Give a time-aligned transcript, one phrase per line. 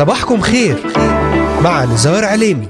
[0.00, 0.76] صباحكم خير.
[1.62, 2.68] مع نزار عليمي.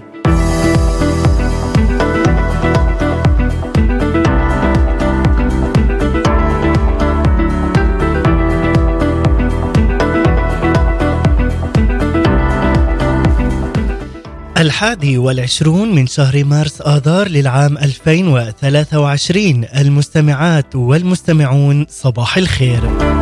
[14.59, 23.20] الحادي والعشرون من شهر مارس آذار للعام 2023 المستمعات والمستمعون صباح الخير.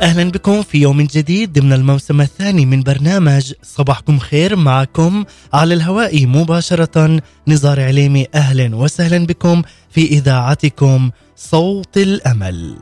[0.00, 6.26] أهلا بكم في يوم جديد ضمن الموسم الثاني من برنامج صباحكم خير معكم على الهواء
[6.26, 7.20] مباشرة.
[7.48, 12.76] نزار عليمي أهلا وسهلا بكم في إذاعتكم صوت الأمل.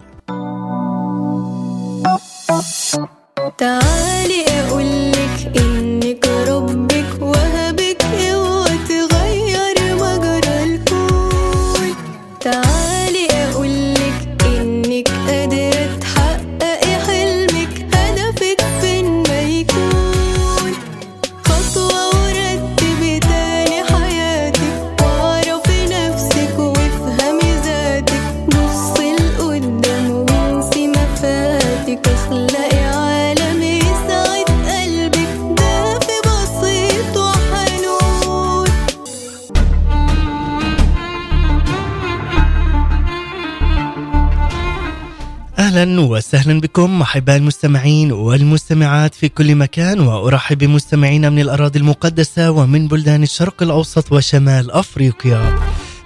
[3.58, 5.17] تعالي أقولك
[45.78, 52.88] أهلا وسهلا بكم أحباء المستمعين والمستمعات في كل مكان وأرحب بمستمعينا من الأراضي المقدسة ومن
[52.88, 55.58] بلدان الشرق الأوسط وشمال أفريقيا.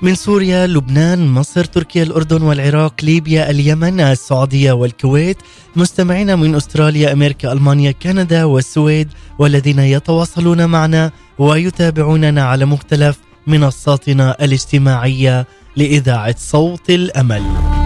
[0.03, 5.37] من سوريا، لبنان، مصر، تركيا، الأردن والعراق، ليبيا، اليمن، السعودية والكويت،
[5.77, 15.47] مستمعينا من أستراليا، أمريكا، ألمانيا، كندا والسويد والذين يتواصلون معنا ويتابعوننا على مختلف منصاتنا الاجتماعية
[15.77, 17.82] لإذاعة صوت الأمل.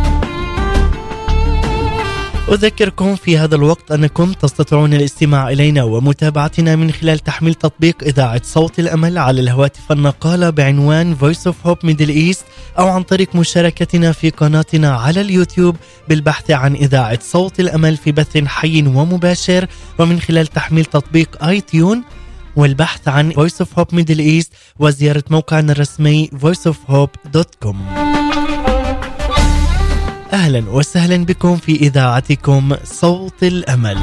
[2.49, 8.79] أذكركم في هذا الوقت أنكم تستطيعون الاستماع إلينا ومتابعتنا من خلال تحميل تطبيق إذاعة صوت
[8.79, 12.45] الأمل على الهواتف النقالة بعنوان Voice of Hope Middle East
[12.79, 15.77] أو عن طريق مشاركتنا في قناتنا على اليوتيوب
[16.09, 19.67] بالبحث عن إذاعة صوت الأمل في بث حي ومباشر
[19.99, 22.03] ومن خلال تحميل تطبيق آي تيون
[22.57, 27.77] والبحث عن Voice of Hope Middle East وزيارة موقعنا الرسمي voiceofhope.com
[30.33, 33.99] أهلا وسهلا بكم في إذاعتكم صوت الأمل.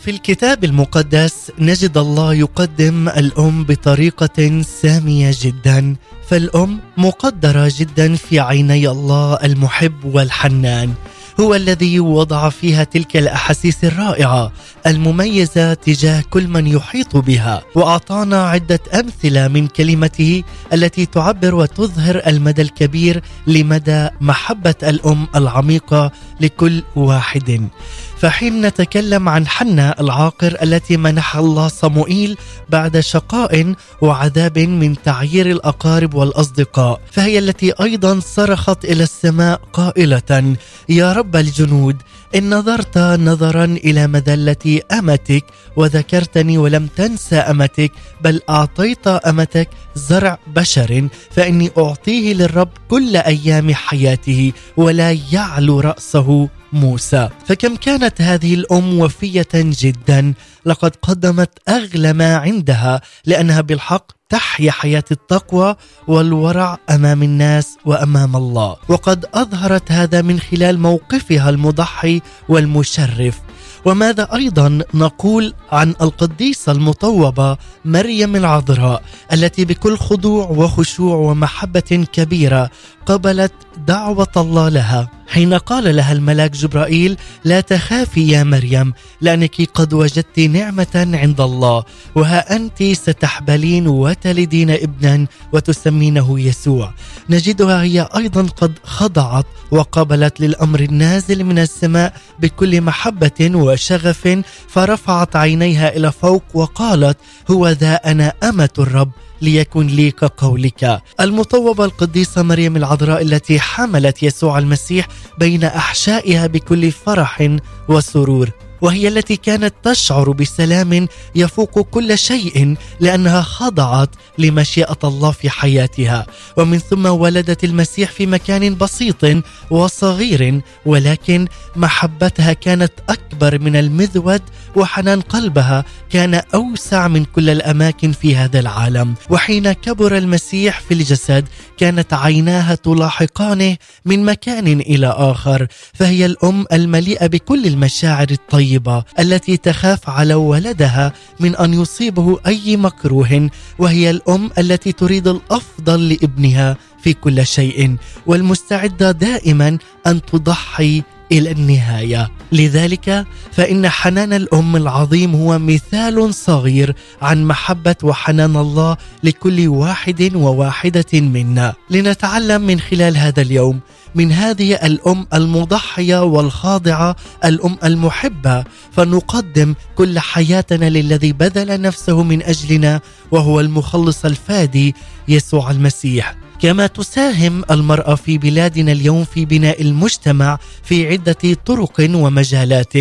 [0.00, 5.96] في الكتاب المقدس نجد الله يقدم الأم بطريقة سامية جدا،
[6.28, 10.94] فالأم مقدرة جدا في عيني الله المحب والحنان.
[11.40, 14.52] هو الذي وضع فيها تلك الأحاسيس الرائعة
[14.86, 20.42] المميزة تجاه كل من يحيط بها وأعطانا عدة أمثلة من كلمته
[20.72, 27.68] التي تعبر وتظهر المدى الكبير لمدى محبة الأم العميقة لكل واحد.
[28.18, 32.36] فحين نتكلم عن حنا العاقر التي منح الله صموئيل
[32.68, 40.56] بعد شقاء وعذاب من تعيير الأقارب والأصدقاء فهي التي أيضا صرخت إلى السماء قائلة
[40.88, 41.96] يا رب الجنود
[42.34, 45.44] إن نظرت نظرا إلى مذلة أمتك
[45.76, 54.52] وذكرتني ولم تنسى أمتك بل أعطيت أمتك زرع بشر فإني أعطيه للرب كل أيام حياته
[54.76, 56.48] ولا يعلو رأسه.
[56.76, 60.34] موسى فكم كانت هذه الأم وفية جدا؟
[60.66, 65.76] لقد قدمت أغلى ما عندها لأنها بالحق تحيا حياة التقوى
[66.08, 68.76] والورع أمام الناس وأمام الله.
[68.88, 73.40] وقد أظهرت هذا من خلال موقفها المضحي والمشرف.
[73.84, 82.70] وماذا أيضا نقول عن القديسة المطوبة مريم العذراء التي بكل خضوع وخشوع ومحبة كبيرة
[83.06, 83.52] قبلت
[83.86, 90.38] دعوة الله لها؟ حين قال لها الملاك جبرائيل لا تخافي يا مريم لأنك قد وجدت
[90.40, 96.94] نعمة عند الله وها أنت ستحبلين وتلدين ابنا وتسمينه يسوع.
[97.30, 105.96] نجدها هي أيضا قد خضعت وقبلت للأمر النازل من السماء بكل محبة وشغف فرفعت عينيها
[105.96, 107.18] إلى فوق وقالت
[107.50, 109.10] هو ذا أنا أمة الرب
[109.42, 117.58] ليكن لي كقولك المطوبة القديسة مريم العذراء التي حملت يسوع المسيح بين أحشائها بكل فرح
[117.88, 118.50] وسرور
[118.80, 126.26] وهي التي كانت تشعر بسلام يفوق كل شيء لأنها خضعت لمشيئة الله في حياتها.
[126.56, 134.42] ومن ثم ولدت المسيح في مكان بسيط وصغير ولكن محبتها كانت أكبر من المذود
[134.76, 139.14] وحنان قلبها كان أوسع من كل الأماكن في هذا العالم.
[139.30, 141.44] وحين كبر المسيح في الجسد
[141.78, 145.66] كانت عيناها تلاحقانه من مكان إلى آخر.
[145.94, 153.50] فهي الأم المليئة بكل المشاعر الطيبة التي تخاف على ولدها من أن يصيبه أي مكروه.
[153.78, 157.96] وهي الأم التي تريد الأفضل لابنها في كل شيء.
[158.26, 161.02] والمستعدة دائما أن تضحي
[161.32, 162.30] إلى النهاية.
[162.52, 171.12] لذلك فإن حنان الأم العظيم هو مثال صغير عن محبة وحنان الله لكل واحد وواحدة
[171.12, 171.74] منا.
[171.90, 173.80] لنتعلم من خلال هذا اليوم
[174.14, 183.00] من هذه الأم المضحية والخاضعة الأم المحبة فنقدم كل حياتنا للذي بذل نفسه من أجلنا
[183.30, 184.94] وهو المخلص الفادي
[185.28, 186.45] يسوع المسيح.
[186.62, 192.92] كما تساهم المرأة في بلادنا اليوم في بناء المجتمع في عدة طرق ومجالات.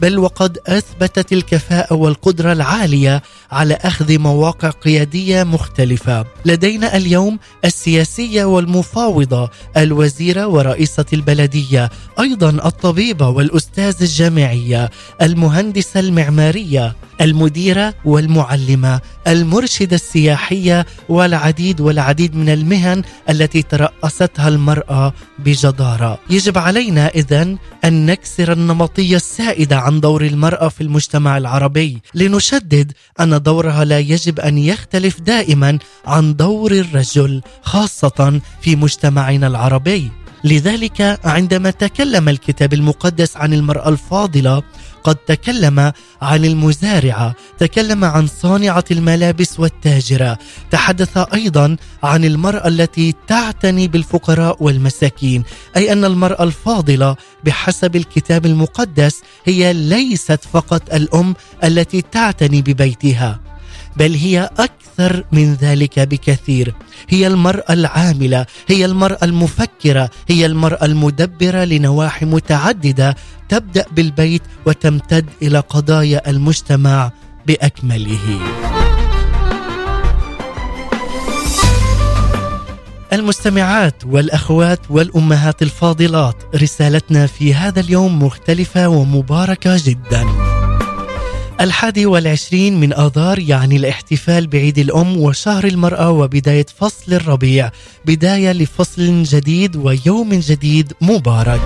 [0.00, 6.24] بل وقد أثبتت الكفاءة والقدرة العالية على أخذ مواقع قيادية مختلفة.
[6.44, 11.90] لدينا اليوم السياسية والمفاوضة الوزيرة ورئيسة البلدية
[12.20, 14.90] أيضا الطبيبة والأستاذ الجامعية
[15.22, 26.18] المهندسة المعمارية المديرة والمعلمة المرشدة السياحية والعديد والعديد من المهن التي ترأستها المرأة بجدارة.
[26.30, 27.42] يجب علينا اذا
[27.84, 31.98] أن نكسر النمطية السائدة عن دور المرأة في المجتمع العربي.
[32.14, 40.10] لنشدد أن دورها لا يجب أن يختلف دائما عن دور الرجل خاصة في مجتمعنا العربي.
[40.44, 44.62] لذلك عندما تكلم الكتاب المقدس عن المرأة الفاضلة
[45.08, 50.38] قد تكلم عن المزارعه تكلم عن صانعة الملابس والتاجرة
[50.70, 55.44] تحدث أيضا عن المرأة التي تعتني بالفقراء والمساكين
[55.76, 61.34] أي أن المرأة الفاضلة بحسب الكتاب المقدس هي ليست فقط الأم
[61.64, 63.47] التي تعتني ببيتها.
[63.98, 66.74] بل هي أكثر من ذلك بكثير.
[67.08, 73.16] هي المرأة العاملة هي المرأة المفكرة هي المرأة المدبرة لنواحي متعددة
[73.48, 77.12] تبدأ بالبيت وتمتد إلى قضايا المجتمع
[77.46, 78.40] بأكمله.
[83.12, 90.26] المستمعات والأخوات والأمهات الفاضلات رسالتنا في هذا اليوم مختلفة ومباركة جدا.
[91.60, 97.70] الحادي والعشرين من آذار يعني الاحتفال بعيد الأم وشهر المرأة وبداية فصل الربيع.
[98.04, 101.60] بداية لفصل جديد ويوم جديد مبارك.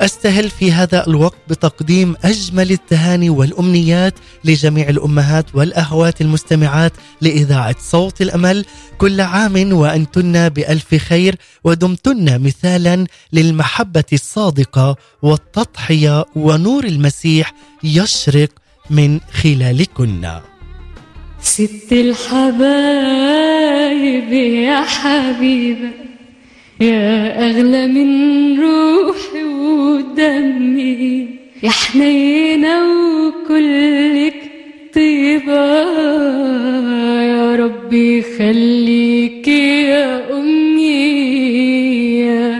[0.00, 4.14] أستهل في هذا الوقت بتقديم أجمل التهاني والأمنيات
[4.44, 8.64] لجميع الأمهات والاخوات المستمعات لإذاعة صوت الأمل.
[8.98, 17.54] كل عام وأنتن بألف خير ودمتن مثالا للمحبة الصادقة والتضحية ونور المسيح
[17.84, 18.48] يشرق
[18.90, 20.28] من خلالكن.
[21.40, 22.72] ست الحبايب
[24.32, 25.90] يا حبيبة
[26.80, 31.28] يا أغلى من روحي ودمي.
[31.62, 32.82] يا حنينة
[33.26, 34.34] وكلك
[34.94, 35.80] طيبة
[37.22, 40.80] يا ربي خليك يا أمي.
[42.20, 42.59] يا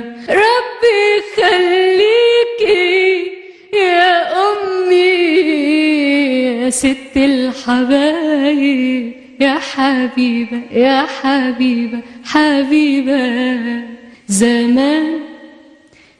[6.71, 13.83] يا ست الحبايب يا حبيبة يا حبيبة حبيبة.
[14.29, 15.21] زمان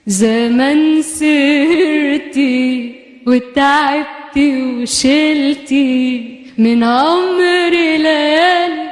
[0.07, 2.95] زمان سرتي
[3.27, 6.25] وتعبتي وشلتي
[6.59, 8.91] من عمري ليالي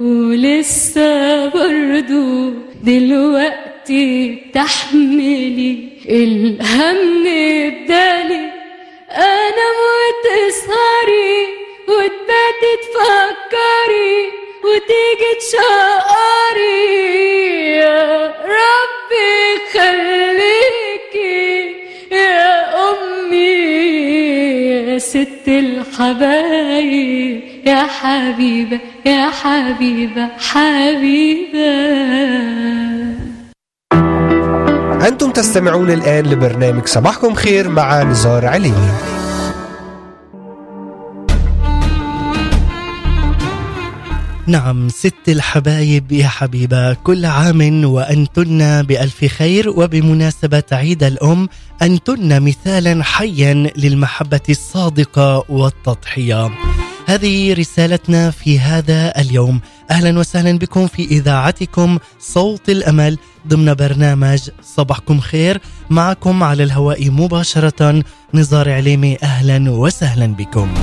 [0.00, 2.50] ولسه برضو
[2.84, 5.78] دلوقتي بتحملي
[6.08, 8.50] الهم بدالي
[9.10, 9.99] أنا موت
[10.48, 11.36] اسهري
[11.88, 14.16] وتباتي تفكري
[14.64, 16.80] وتيجي تشقري
[17.76, 19.38] يا ربي
[19.72, 21.48] خليكي
[22.12, 22.48] يا
[22.90, 23.60] أمي
[24.70, 31.70] يا ست الحبايب يا حبيبة يا حبيبة حبيبة.
[35.08, 38.88] أنتم تستمعون الآن لبرنامج صباحكم خير مع نزار عليني
[44.50, 51.48] نعم ست الحبايب يا حبيبة كل عام وأنتن بألف خير وبمناسبة عيد الأم
[51.82, 56.50] أنتن مثالا حيا للمحبة الصادقة والتضحية.
[57.06, 59.60] هذه رسالتنا في هذا اليوم.
[59.90, 65.60] أهلا وسهلا بكم في إذاعتكم صوت الأمل ضمن برنامج صباحكم خير.
[65.90, 68.02] معكم على الهواء مباشرة
[68.34, 70.74] نزار عليمي أهلا وسهلا بكم.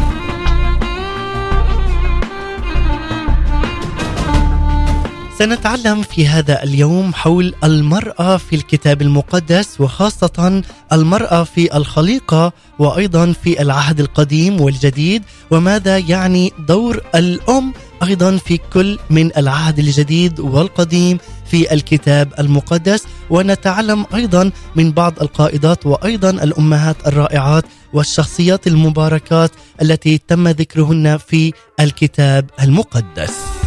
[5.39, 10.63] سنتعلم في هذا اليوم حول المرأة في الكتاب المقدس وخاصة
[10.93, 18.99] المرأة في الخليقة وأيضا في العهد القديم والجديد وماذا يعني دور الأم أيضا في كل
[19.09, 27.63] من العهد الجديد والقديم في الكتاب المقدس ونتعلم أيضا من بعض القائدات وأيضا الأمهات الرائعات
[27.93, 29.51] والشخصيات المباركات
[29.81, 33.66] التي تم ذكرهن في الكتاب المقدس.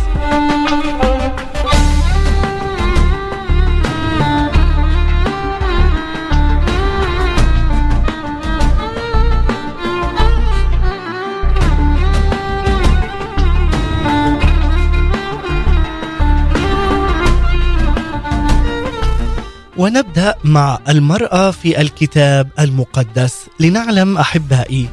[19.90, 24.88] ونبدأ مع المرأة في الكتاب المقدس لنعلم أحبائي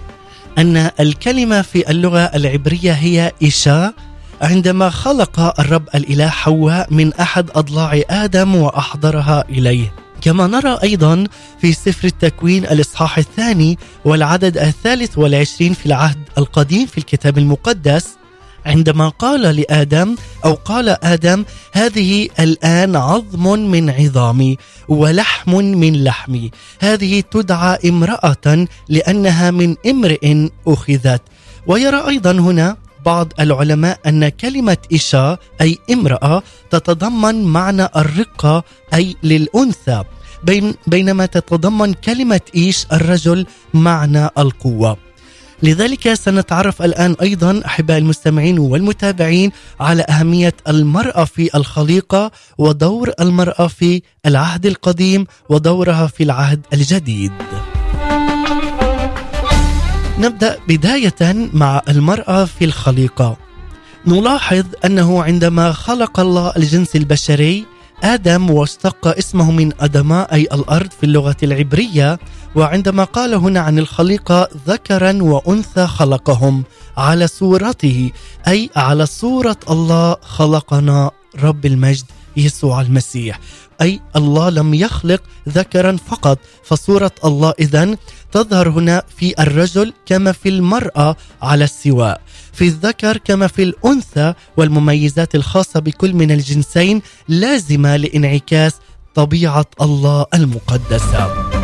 [0.58, 3.94] أن الكلمة في اللغة العبرية هي إيشا
[4.42, 9.94] عندما خلق الرب الإله حواء من أحد أضلاع آدم وأحضرها إليه.
[10.22, 11.24] كما نرى أيضا
[11.62, 18.08] في سفر التكوين الإصحاح الثاني والعدد الثالث والعشرين في العهد القديم في الكتاب المقدس
[18.66, 26.52] عندما قال لآدم أو قال آدم هذه الآن عظم من عظامي ولحم من لحمي.
[26.80, 31.22] هذه تدعى امرأة لأنها من امرئ أخذت.
[31.68, 40.04] ويرى أيضا هنا بعض العلماء أن كلمة إشاء أي امرأة تتضمن معنى الرقه أي للأنثى.
[40.44, 45.07] بين بينما تتضمن كلمة إيش الرجل معنى القوة.
[45.64, 54.02] لذلك سنتعرف الآن أيضا احباء المستمعين والمتابعين على أهمية المرأة في الخليقة ودور المرأة في
[54.26, 57.32] العهد القديم ودورها في العهد الجديد.
[60.20, 63.38] نبدأ بداية مع المرأة في الخليقة.
[64.08, 67.66] نلاحظ أنه عندما خلق الله الجنس البشري
[68.04, 72.20] آدم واشتق اسمه من أدماء أي الأرض في اللغة العبرية
[72.56, 76.64] وعندما قال هنا عن الخليقه ذكرا وأنثى خلقهم
[76.98, 78.12] على صورته
[78.48, 81.12] أي على صورة الله خلقنا
[81.44, 82.06] رب المجد
[82.38, 83.40] يسوع المسيح.
[83.82, 86.40] أي الله لم يخلق ذكرا فقط.
[86.64, 87.98] فصورة الله اذا
[88.32, 92.22] تظهر هنا في الرجل كما في المرأة على السواء.
[92.54, 98.74] في الذكر كما في الأنثى والمميزات الخاصة بكل من الجنسين لازمة لإنعكاس
[99.16, 101.57] طبيعة الله المقدسة.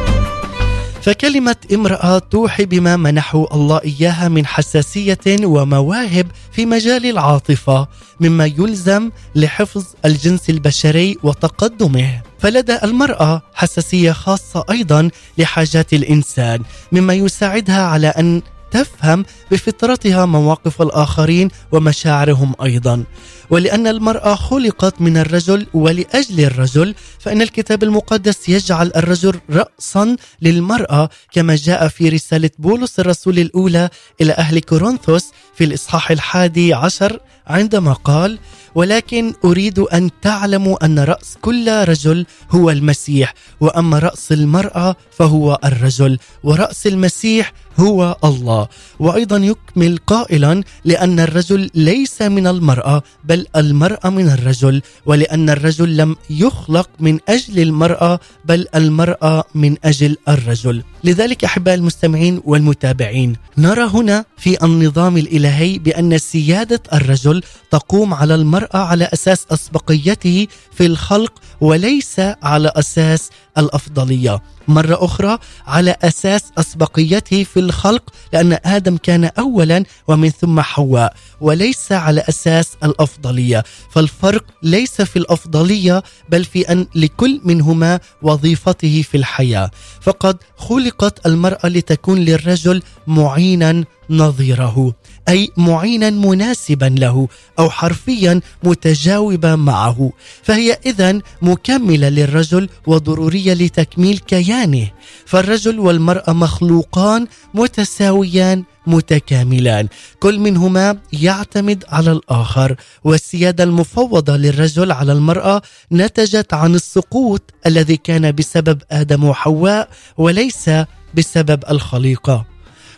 [1.04, 7.88] فكلمة امرأة توحي بما منحه الله إياها من حساسية ومواهب في مجال العاطفة
[8.20, 12.22] مما يلزم لحفظ الجنس البشري وتقدمه.
[12.40, 18.42] فلدى المرأة حساسية خاصة أيضا لحاجات الإنسان مما يساعدها على أن
[18.74, 23.04] تفهم بفطرتها مواقف الآخرين ومشاعرهم أيضا.
[23.50, 31.56] ولأن المرأة خلقت من الرجل ولأجل الرجل فإن الكتاب المقدس يجعل الرجل راسا للمرأة كما
[31.56, 33.90] جاء في رسالة بولس الرسول الأولى
[34.22, 35.26] إلى أهل كورنثوس
[35.56, 38.40] في الإصحاح الحادي عشر عندما قال
[38.76, 46.20] ولكن أريد أن تعلموا أن رأس كل رجل هو المسيح وأما رأس المرأة فهو الرجل
[46.44, 48.68] ورأس المسيح هو الله.
[49.00, 56.16] وأيضا يكمل قائلا لأن الرجل ليس من المرأة بل المرأة من الرجل ولأن الرجل لم
[56.30, 60.84] يخلق من أجل المرأة بل المرأة من أجل الرجل.
[61.04, 67.33] لذلك أحباء المستمعين والمتابعين نرى هنا في النظام الإلهي بأن سيادة الرجل
[67.72, 74.42] تقوم على المرأة على أساس أسبقيته في الخلق وليس على أساس الأفضلية.
[74.68, 81.92] مرة أخرى على أساس أسبقيته في الخلق لأن آدم كان اولا ومن ثم حواء وليس
[81.92, 83.64] على أساس الأفضلية.
[83.92, 89.72] فالفرق ليس في الأفضلية بل في أن لكل منهما وظيفته في الحياة.
[90.02, 94.94] فقد خلقت المرأة لتكون للرجل معينا نظيره
[95.30, 97.28] أي معينا مناسبا له
[97.60, 100.12] أو حرفيا متجاوبا معه.
[100.44, 104.88] فهي اذا مكملة للرجل وضرورية لتكميل كيانه.
[105.26, 109.88] فالرجل والمرأة مخلوقان متساويان متكاملان.
[110.20, 112.76] كل منهما يعتمد على الآخر.
[113.04, 120.70] والسيادة المفوضة للرجل على المرأة نتجت عن السقوط الذي كان بسبب آدم وحواء وليس
[121.14, 122.46] بسبب الخليقة.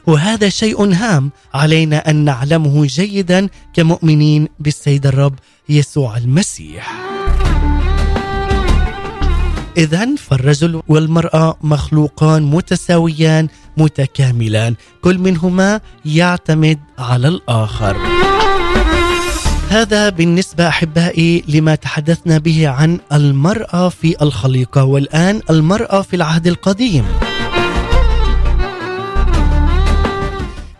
[0.07, 1.31] وهذا شيء هام.
[1.53, 5.33] علينا أن نعلمه جيدا كمؤمنين بالسيد الرب
[5.69, 7.15] يسوع المسيح.
[9.77, 14.75] إذا فالرجل والمرأة مخلوقان متساويان متكاملان.
[15.01, 17.97] كل منهما يعتمد على الآخر.
[19.69, 24.83] هذا بالنسبة أحبائي لما تحدثنا به عن المرأة في الخليقة.
[24.83, 27.05] والآن المرأة في العهد القديم.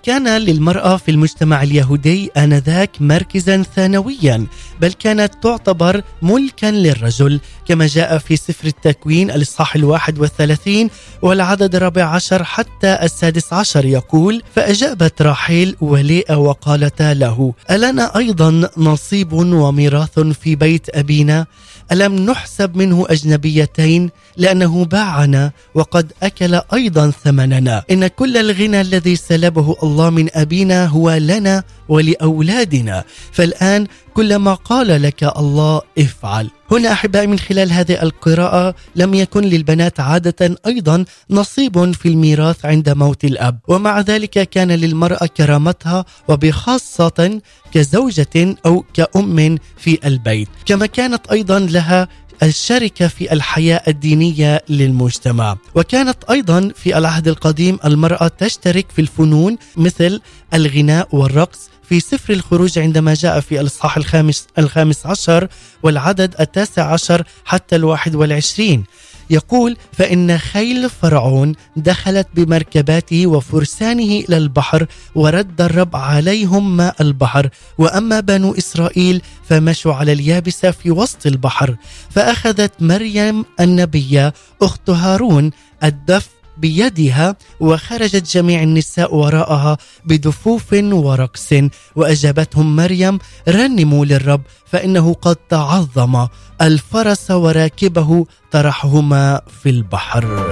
[0.05, 4.47] كان للمرأة في المجتمع اليهودي آنذاك مركزا ثانويا
[4.81, 10.89] بل كانت تعتبر ملكا للرجل كما جاء في سفر التكوين الإصحاح الواحد والثلاثين
[11.21, 19.33] والعدد الرابع عشر حتى السادس عشر يقول فأجابت راحيل وليئة وقالتا له ألنا أيضا نصيب
[19.33, 21.45] وميراث في بيت أبينا؟
[21.91, 27.83] ألم نحسب منه أجنبيتين؟ لأنه باعنا وقد أكل أيضا ثمننا.
[27.91, 33.03] إن كل الغنى الذي سلبه الله من أبينا هو لنا ولأولادنا.
[33.31, 36.49] فالآن كل ما قال لك الله افعل.
[36.71, 42.89] هنا أحبائي من خلال هذه القراءة لم يكن للبنات عادة أيضا نصيب في الميراث عند
[42.89, 43.59] موت الأب.
[43.67, 50.47] ومع ذلك كان للمرأة كرامتها وبخاصة كزوجة أو كأم في البيت.
[50.65, 52.07] كما كانت أيضا لها
[52.43, 55.57] الشركة في الحياة الدينية للمجتمع.
[55.75, 60.21] وكانت أيضا في العهد القديم المرأة تشترك في الفنون مثل
[60.53, 65.47] الغناء والرقص في سفر الخروج عندما جاء في الإصحاح الخامس, الخامس عشر
[65.83, 68.83] والعدد التاسع عشر حتى الواحد والعشرين.
[69.29, 77.50] يقول فإن خيل فرعون دخلت بمركباته وفرسانه إلى البحر ورد الرب عليهم ماء البحر.
[77.77, 81.75] وأما بنو إسرائيل فمشوا على اليابسة في وسط البحر.
[82.10, 85.51] فأخذت مريم النبية أخت هارون
[85.84, 91.53] الدف بيدها وخرجت جميع النساء وراءها بدفوف ورقص.
[91.96, 96.27] وأجابتهم مريم رنموا للرب فإنه قد تعظم.
[96.62, 100.45] الفرس وراكبه طرحهما في البحر.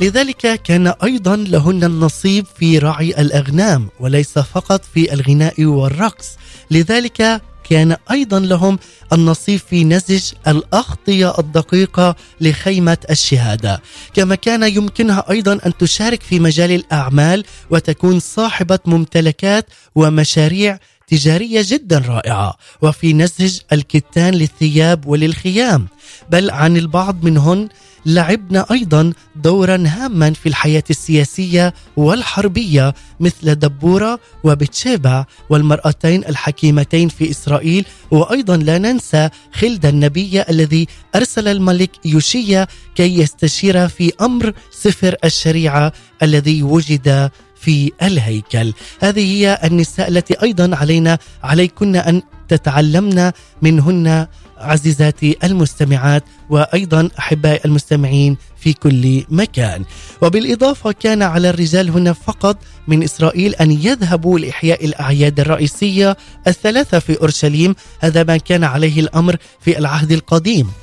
[0.00, 6.28] لذلك كان أيضا لهن النصيب في رعي الأغنام وليس فقط في الغناء والرقص.
[6.70, 8.78] لذلك كان أيضا لهم
[9.12, 13.82] النصيب في نسج الأغطية الدقيقة لخيمة الشهادة،
[14.14, 20.78] كما كان يمكنها أيضا أن تشارك في مجال الأعمال وتكون صاحبة ممتلكات ومشاريع
[21.12, 25.88] تجارية جدا رائعة وفي نسج الكتان للثياب وللخيام.
[26.30, 27.68] بل عن البعض منهن
[28.06, 37.84] لعبنا أيضا دورا هاما في الحياة السياسية والحربية مثل دبورة وبتشيبا والمرأتين الحكيمتين في إسرائيل.
[38.10, 45.92] وأيضا لا ننسى خلد النبي الذي أرسل الملك يوشيا كي يستشير في أمر سفر الشريعة
[46.22, 47.30] الذي وجد
[47.62, 48.72] في الهيكل.
[49.00, 53.30] هذه هي النساء التي أيضا علينا عليكن أن تتعلمن
[53.62, 54.26] منهن
[54.58, 59.84] عزيزاتي المستمعات وأيضا احبائي المستمعين في كل مكان.
[60.22, 62.56] وبالإضافة كان على الرجال هنا فقط
[62.88, 67.74] من إسرائيل أن يذهبوا لإحياء الأعياد الرئيسية الثلاثة في أورشليم.
[68.00, 70.81] هذا ما كان عليه الأمر في العهد القديم.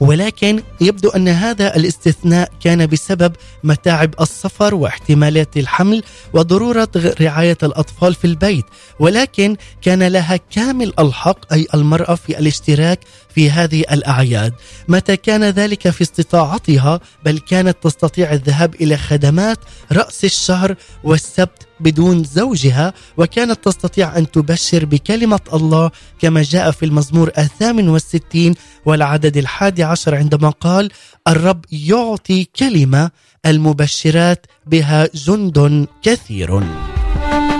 [0.00, 3.32] ولكن يبدو أن هذا الاستثناء كان بسبب
[3.64, 6.88] متاعب السفر واحتمالات الحمل وضرورة
[7.20, 8.64] رعاية الأطفال في البيت.
[8.98, 13.00] ولكن كان لها كامل الحق أي المرأة في الاشتراك
[13.34, 14.54] في هذه الأعياد.
[14.88, 19.58] متى كان ذلك في استطاعتها؟ بل كانت تستطيع الذهاب إلى خدمات
[19.92, 25.90] رأس الشهر والسبت بدون زوجها وكانت تستطيع أن تبشر بكلمة الله
[26.20, 28.54] كما جاء في المزمور الثامن والستين
[28.86, 30.90] والعدد الحادي عشر عندما قال
[31.28, 33.10] الرب يعطي كلمة
[33.46, 36.60] المبشرات بها جند كثير.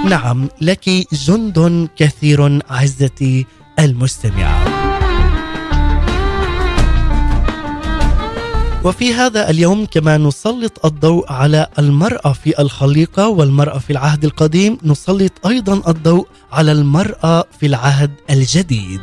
[0.09, 3.47] نعم لك جند كثير عزتي
[3.79, 4.90] المستمعة.
[8.85, 15.47] وفي هذا اليوم كما نسلط الضوء على المرأة في الخليقة والمرأة في العهد القديم نسلط
[15.47, 19.01] أيضا الضوء على المرأة في العهد الجديد.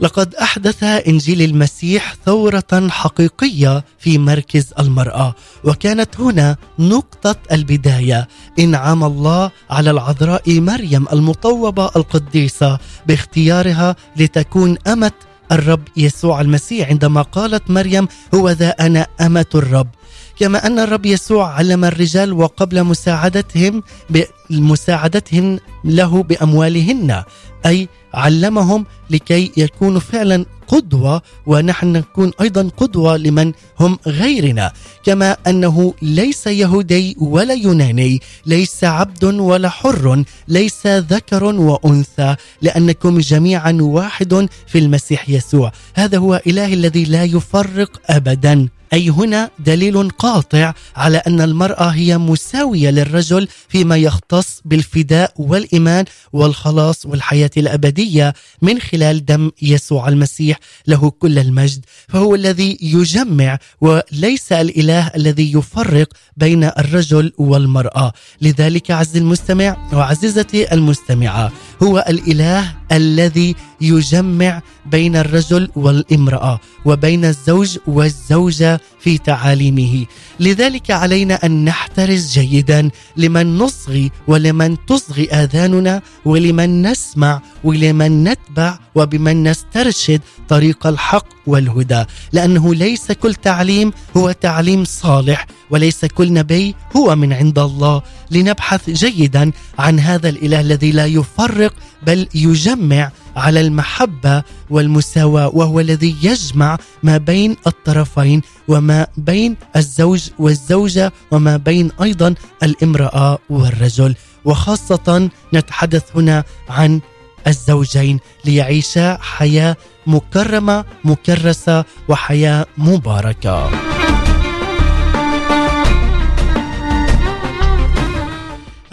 [0.00, 5.34] لقد أحدث إنجيل المسيح ثورة حقيقية في مركز المرأة
[5.64, 8.28] وكانت هنا نقطة البداية.
[8.58, 15.12] انعام الله على العذراء مريم المطوبة القديسة باختيارها لتكون أمة
[15.52, 19.88] الرب يسوع المسيح عندما قالت مريم هو ذا أنا أمة الرب.
[20.38, 27.22] كما أن الرب يسوع علم الرجال وقبل مساعدتهم بمساعدتهم له بأموالهن
[27.66, 34.72] أي علمهم لكي يكونوا فعلا قدوة ونحن نكون أيضا قدوة لمن هم غيرنا.
[35.04, 43.78] كما أنه ليس يهودي ولا يوناني ليس عبد ولا حر ليس ذكر وأنثى لأنكم جميعا
[43.80, 45.72] واحد في المسيح يسوع.
[45.94, 48.68] هذا هو اله الذي لا يفرق ابدا.
[48.92, 57.06] أي هنا دليل قاطع على أن المرأة هي مساوية للرجل فيما يختص بالفداء والإيمان والخلاص
[57.06, 61.84] والحياة الأبدية من خلال دم يسوع المسيح له كل المجد.
[62.08, 68.12] فهو الذي يجمع وليس الإله الذي يفرق بين الرجل والمرأة.
[68.40, 78.80] لذلك عز المستمع وعزيزتي المستمعة هو الإله الذي يجمع بين الرجل والامرأة وبين الزوج والزوجة
[79.00, 80.06] في تعاليمه.
[80.40, 89.42] لذلك علينا أن نحترز جيدا لمن نصغي ولمن تصغي آذاننا ولمن نسمع ولمن نتبع وبمن
[89.42, 92.04] نسترشد طريق الحق والهدى.
[92.32, 98.02] لأنه ليس كل تعليم هو تعليم صالح وليس كل نبي هو من عند الله.
[98.30, 101.74] لنبحث جيدا عن هذا الإله الذي لا يفرق
[102.06, 111.12] بل يجمع على المحبة والمساواة وهو الذي يجمع ما بين الطرفين وما بين الزوج والزوجة
[111.30, 117.00] وما بين أيضا الامرأة والرجل وخاصة نتحدث هنا عن
[117.46, 119.76] الزوجين ليعيشا حياة
[120.06, 123.70] مكرمة مكرسة وحياة مباركة.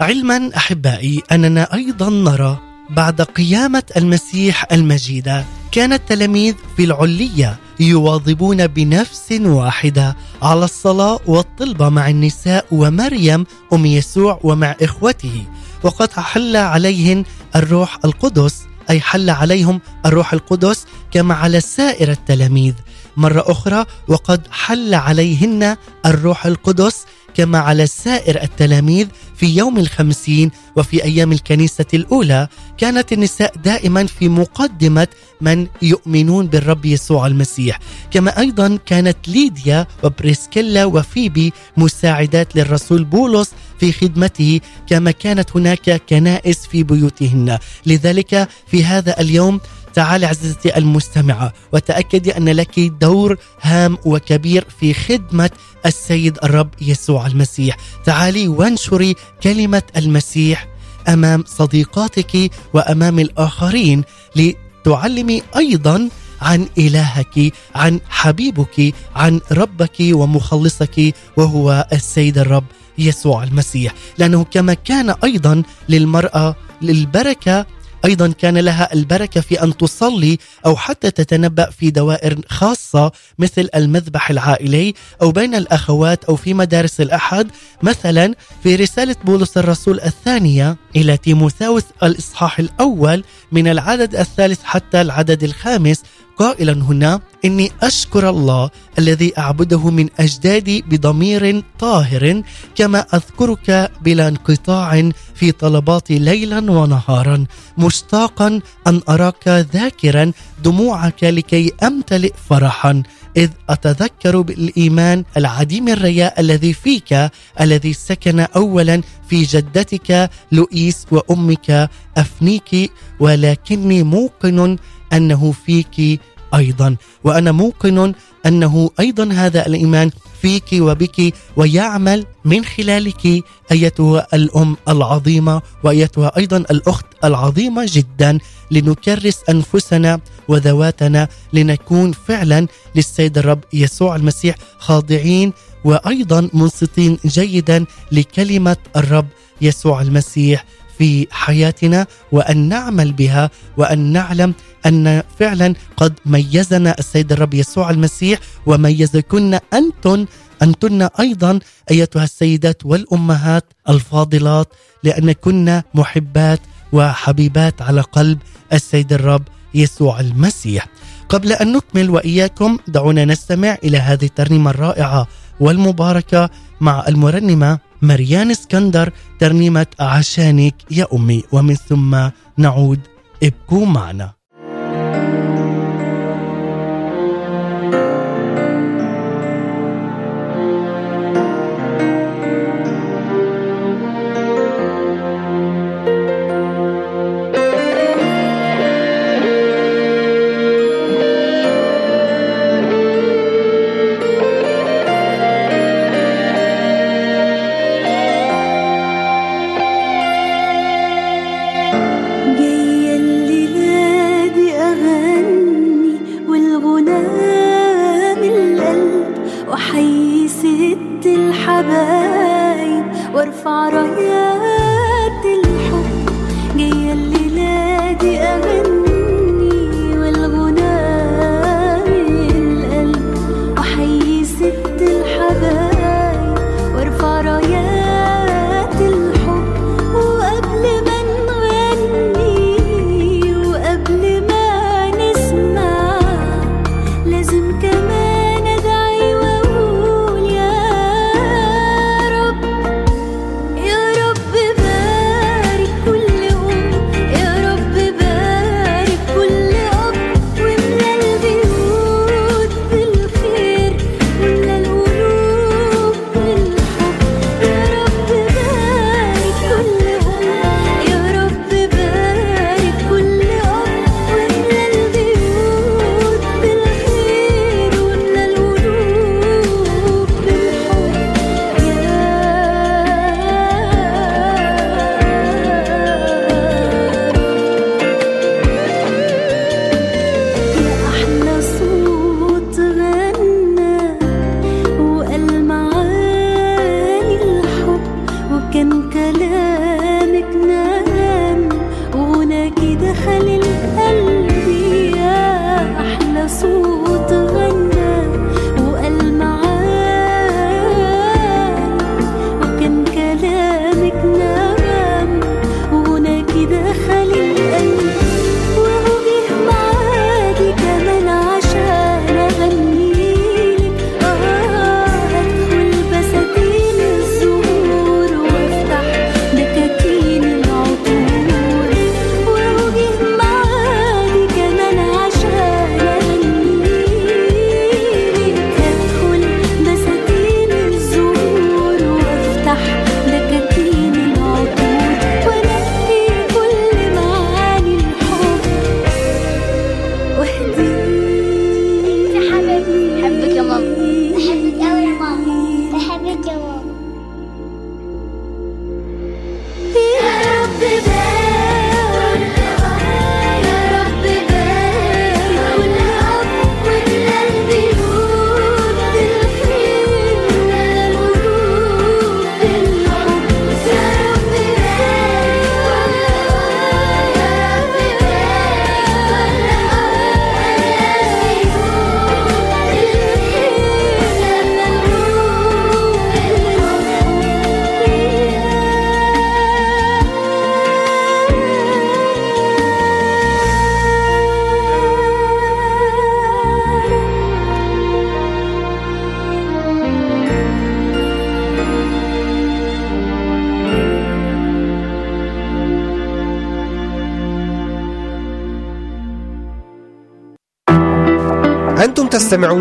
[0.00, 2.58] علما أحبائي أننا أيضا نرى
[2.90, 12.08] بعد قيامة المسيح المجيدة كان التلاميذ في العلية يواظبون بنفس واحدة على الصلاة والطلبه مع
[12.08, 15.44] النساء ومريم أم يسوع ومع إخوته.
[15.82, 17.24] وقد حل عليهن
[17.56, 22.74] الروح القدس أي حل عليهم الروح القدس كما على سائر التلاميذ.
[23.16, 31.04] مرة أخرى وقد حل عليهن الروح القدس كما على سائر التلاميذ في يوم الخمسين وفي
[31.04, 35.08] أيام الكنيسة الأولى كانت النساء دائما في مقدمة
[35.40, 37.78] من يؤمنون بالرب يسوع المسيح.
[38.10, 46.66] كما أيضا كانت ليديا وبريسكيلا وفيبي مساعدات للرسول بولس في خدمته كما كانت هناك كنائس
[46.66, 47.58] في بيوتهن.
[47.86, 49.60] لذلك في هذا اليوم
[49.94, 55.50] تعالي عزيزتي المستمعة وتأكدي أن لك دور هام وكبير في خدمة
[55.86, 57.76] السيد الرب يسوع المسيح.
[58.04, 60.68] تعالي وانشري كلمة المسيح
[61.08, 64.04] أمام صديقاتك وأمام الآخرين
[64.36, 66.08] لتعلمي أيضا
[66.42, 72.64] عن إلهك عن حبيبك عن ربك ومخلصك وهو السيد الرب
[72.98, 73.94] يسوع المسيح.
[74.18, 77.66] لأنه كما كان أيضا للمرأة للبركة
[78.04, 84.30] أيضا كان لها البركة في أن تصلي أو حتى تتنبأ في دوائر خاصة مثل المذبح
[84.30, 87.50] العائلي أو بين الأخوات أو في مدارس الأحد
[87.82, 95.42] مثلا في رسالة بولس الرسول الثانية إلى تيموثاوس الإصحاح الأول من العدد الثالث حتى العدد
[95.42, 96.02] الخامس
[96.38, 102.42] قائلا هنا إني أشكر الله الذي أعبده من أجدادي بضمير طاهر
[102.74, 107.44] كما أذكرك بلا انقطاع في طلباتي ليلا ونهارا
[107.78, 110.32] مشتاقا أن أراك ذاكرا
[110.64, 113.02] دموعك لكي أمتلئ فرحا
[113.36, 122.92] إذ أتذكر بالإيمان العديم الرياء الذي فيك الذي سكن اولا في جدتك لؤيس وأمك أفنيك
[123.20, 124.76] ولكني موقن
[125.14, 126.20] أنه فيك
[126.54, 126.96] أيضا.
[127.24, 128.14] وأنا موقن
[128.46, 130.10] أنه أيضا هذا الإيمان
[130.42, 138.38] فيك وبك ويعمل من خلالك أيتها الأم العظيمة وأيتها أيضا الأخت العظيمة جدا.
[138.70, 145.52] لنكرس أنفسنا وذواتنا لنكون فعلا للسيد الرب يسوع المسيح خاضعين
[145.84, 149.26] وأيضا منصتين جيدا لكلمة الرب
[149.60, 150.64] يسوع المسيح
[150.98, 152.06] في حياتنا.
[152.32, 154.54] وأن نعمل بها وأن نعلم
[154.86, 160.26] أن فعلا قد ميزنا السيد الرب يسوع المسيح وميزكن أنتن
[160.62, 161.58] أنتن أيضا
[161.90, 164.68] أيتها السيدات والأمهات الفاضلات
[165.02, 166.60] لأنكن محبات
[166.92, 168.38] وحبيبات على قلب
[168.72, 169.42] السيد الرب
[169.74, 170.86] يسوع المسيح.
[171.28, 175.26] قبل أن نكمل وإياكم دعونا نستمع إلى هذه الترنيمة الرائعة
[175.60, 183.00] والمباركة مع المرنمة مريان اسكندر ترنيمة عشانك يا أمي ومن ثم نعود
[183.42, 184.33] ابقوا معنا.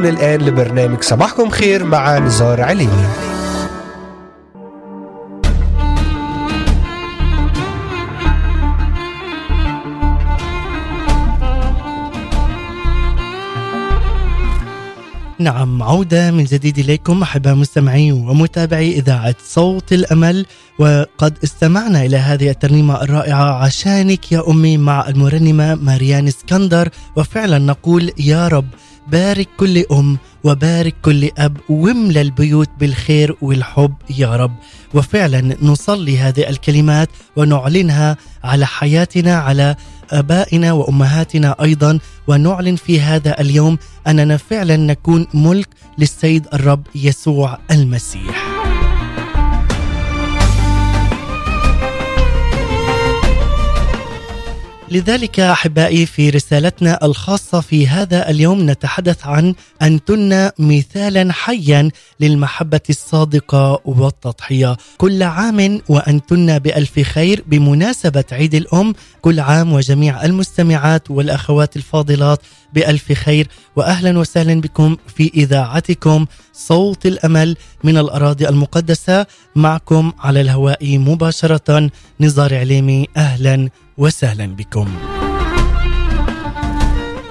[0.04, 2.89] استمعونا الآن لبرنامج صباحكم خير مع نزار علي.
[15.39, 20.46] نعم عودة من جديد إليكم أحبة مستمعي ومتابعي إذاعة صوت الأمل
[20.80, 28.12] وقد استمعنا إلى هذه الترنيمة الرائعة عشانك يا أمي مع المرنمة ماريان اسكندر وفعلا نقول
[28.18, 28.68] يا رب
[29.08, 34.56] بارك كل أم وبارك كل أب واملى البيوت بالخير والحب يا رب.
[34.94, 39.76] وفعلا نصلي هذه الكلمات ونعلنها على حياتنا على
[40.12, 48.53] آبائنا وأمهاتنا أيضا ونعلن في هذا اليوم أننا فعلا نكون ملك للسيد الرب يسوع المسيح.
[54.91, 63.82] لذلك أحبائي في رسالتنا الخاصة في هذا اليوم نتحدث عن انتن مثالا حيا للمحبة الصادقة
[63.86, 72.39] والتضحية، كل عام وانتن بألف خير بمناسبة عيد الأم، كل عام وجميع المستمعات والأخوات الفاضلات
[72.74, 73.48] بألف خير.
[73.76, 79.26] واهلا وسهلا بكم في إذاعتكم صوت الأمل من الأراضي المقدسة.
[79.56, 84.88] معكم على الهواء مباشرة نزار عليمي أهلا وسهلا بكم.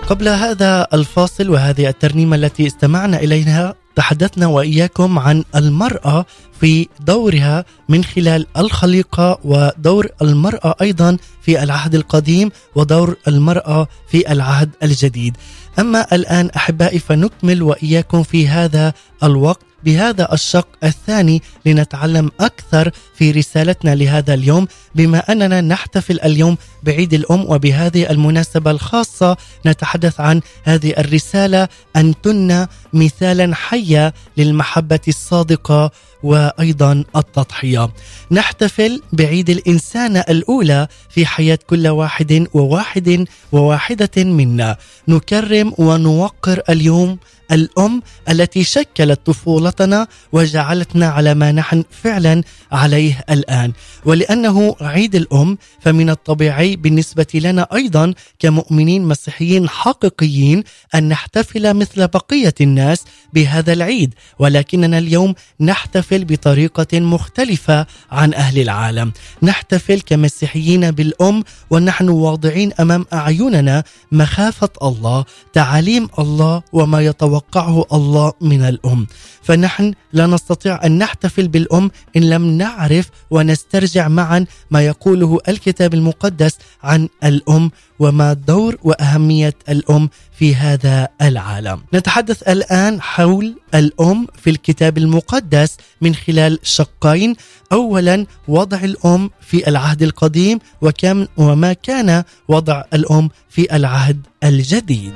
[0.07, 6.27] قبل هذا الفاصل وهذه الترنيمة التي استمعنا إليها تحدثنا وإياكم عن المرأة
[6.61, 14.71] في دورها من خلال الخليقة ودور المرأة أيضا في العهد القديم ودور المرأة في العهد
[14.83, 15.37] الجديد.
[15.79, 23.95] أما الآن أحبائي فنكمل وإياكم في هذا الوقت بهذا الشق الثاني لنتعلم أكثر في رسالتنا
[23.95, 31.69] لهذا اليوم بما أننا نحتفل اليوم بعيد الأم وبهذه المناسبة الخاصة نتحدث عن هذه الرسالة
[31.97, 35.91] انتن مثالا حيا للمحبة الصادقة
[36.23, 37.91] وأيضا التضحية.
[38.31, 44.77] نحتفل بعيد الانسانه الأولى في حياة كل واحد وواحد وواحدة منا.
[45.09, 47.19] نكرم ونوقر اليوم
[47.53, 53.73] الأم التي شكلت طفولتنا وجعلتنا على ما نحن فعلا عليه الآن.
[54.05, 62.55] ولأنه عيد الأم فمن الطبيعي بالنسبة لنا أيضا كمؤمنين مسيحيين حقيقيين أن نحتفل مثل بقية
[62.61, 64.15] الناس بهذا العيد.
[64.39, 69.13] ولكننا اليوم نحتفل بطريقة مختلفة عن أهل العالم.
[69.43, 77.03] نحتفل كمسيحيين بالأم ونحن واضعين أمام أعيننا مخافة الله تعاليم الله وما
[77.43, 79.07] يتوقعه الله من الأم
[79.43, 86.59] فنحن لا نستطيع أن نحتفل بالأم إن لم نعرف ونسترجع معا ما يقوله الكتاب المقدس
[86.83, 91.81] عن الأم وما دور وأهمية الأم في هذا العالم.
[91.95, 97.35] نتحدث الآن حول الأم في الكتاب المقدس من خلال شقين،
[97.73, 105.13] اولا وضع الأم في العهد القديم وكم وما كان وضع الأم في العهد الجديد.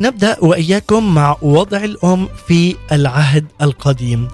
[0.00, 4.28] نبدأ وإياكم مع وضع الأم في العهد القديم.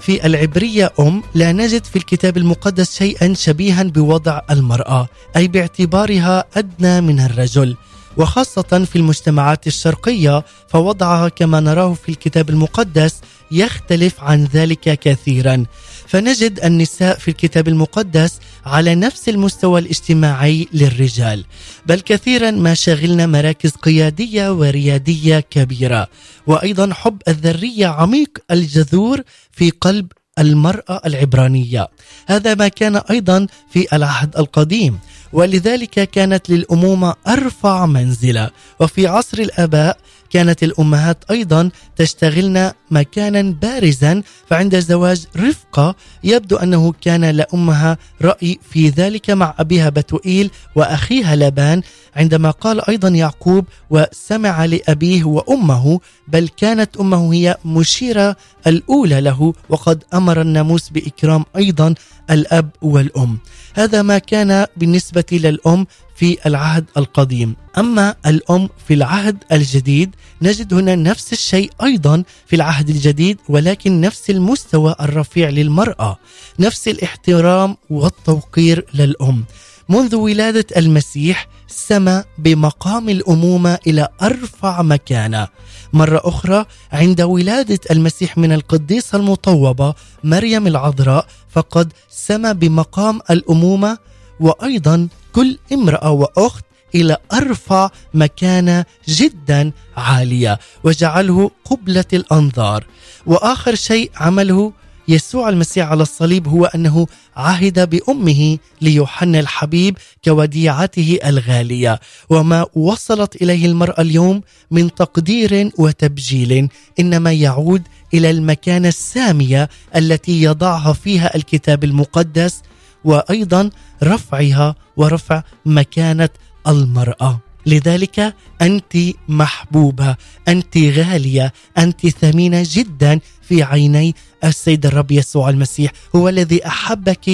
[0.00, 7.00] في العبرية أم لا نجد في الكتاب المقدس شيئا شبيها بوضع المرأة، أي باعتبارها أدنى
[7.00, 7.76] من الرجل.
[8.16, 15.64] وخاصة في المجتمعات الشرقية فوضعها كما نراه في الكتاب المقدس يختلف عن ذلك كثيرا
[16.10, 21.44] فنجد النساء في الكتاب المقدس على نفس المستوى الاجتماعي للرجال
[21.86, 26.08] بل كثيرا ما شغلنا مراكز قيادية وريادية كبيرة
[26.46, 31.88] وأيضا حب الذرية عميق الجذور في قلب المرأة العبرانية.
[32.26, 34.98] هذا ما كان أيضا في العهد القديم
[35.32, 38.50] ولذلك كانت للأمومة أرفع منزلة.
[38.80, 39.98] وفي عصر الآباء
[40.30, 48.88] كانت الأمهات أيضا تشتغلن مكانا بارزا فعند زواج رفقة يبدو أنه كان لأمها رأي في
[48.88, 51.82] ذلك مع أبيها بتوئيل وأخيها لبان.
[52.16, 60.04] عندما قال أيضا يعقوب وسمع لأبيه وأمه بل كانت أمه هي مشيرة الأولى له وقد
[60.14, 61.94] أمر الناموس بإكرام أيضا
[62.30, 63.38] الأب والأم.
[63.74, 67.56] هذا ما كان بالنسبة للأم في العهد القديم.
[67.78, 70.10] أما الأم في العهد الجديد
[70.42, 76.18] نجد هنا نفس الشيء أيضا في العهد الجديد ولكن نفس المستوى الرفيع للمرأة
[76.58, 79.44] نفس الاحترام والتوقير للأم.
[79.88, 85.48] منذ ولادة المسيح سما بمقام الأمومة إلى أرفع مكانة.
[85.92, 93.98] مرة أخرى عند ولادة المسيح من القديسة المطوبة مريم العذراء فقد سما بمقام الأمومة
[94.40, 102.86] وأيضا كل امرأة وأخت إلى أرفع مكانة جدا عالية وجعله قبلة الأنظار.
[103.26, 104.72] وآخر شيء عمله
[105.08, 113.66] يسوع المسيح على الصليب هو أنه عهد بأمه ليوحنا الحبيب كوديعته الغالية وما وصلت إليه
[113.66, 116.68] المرأة اليوم من تقدير وتبجيل
[117.00, 117.82] إنما يعود
[118.14, 122.62] إلى المكانة السامية التي يضعها فيها الكتاب المقدس
[123.04, 123.70] وأيضا
[124.02, 126.28] رفعها ورفع مكانة
[126.68, 127.40] المرأة.
[127.66, 128.96] لذلك أنت
[129.28, 130.16] محبوبة
[130.48, 134.14] أنت غالية أنت ثمينة جدا في عيني.
[134.44, 137.28] السيد الرب يسوع المسيح هو الذي أحبك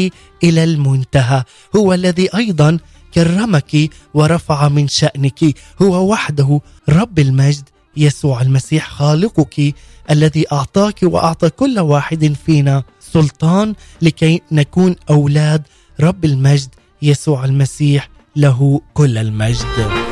[0.45, 1.45] إلى المنتهى
[1.77, 2.79] هو الذي أيضا
[3.15, 5.45] كرمك ورفع من شأنك.
[5.83, 9.75] هو وحده رب المجد يسوع المسيح خالقك
[10.11, 15.63] الذي أعطاك وأعطى كل واحد فينا سلطان لكي نكون أولاد
[16.01, 16.69] رب المجد
[17.03, 20.06] يسوع المسيح له كل المجد.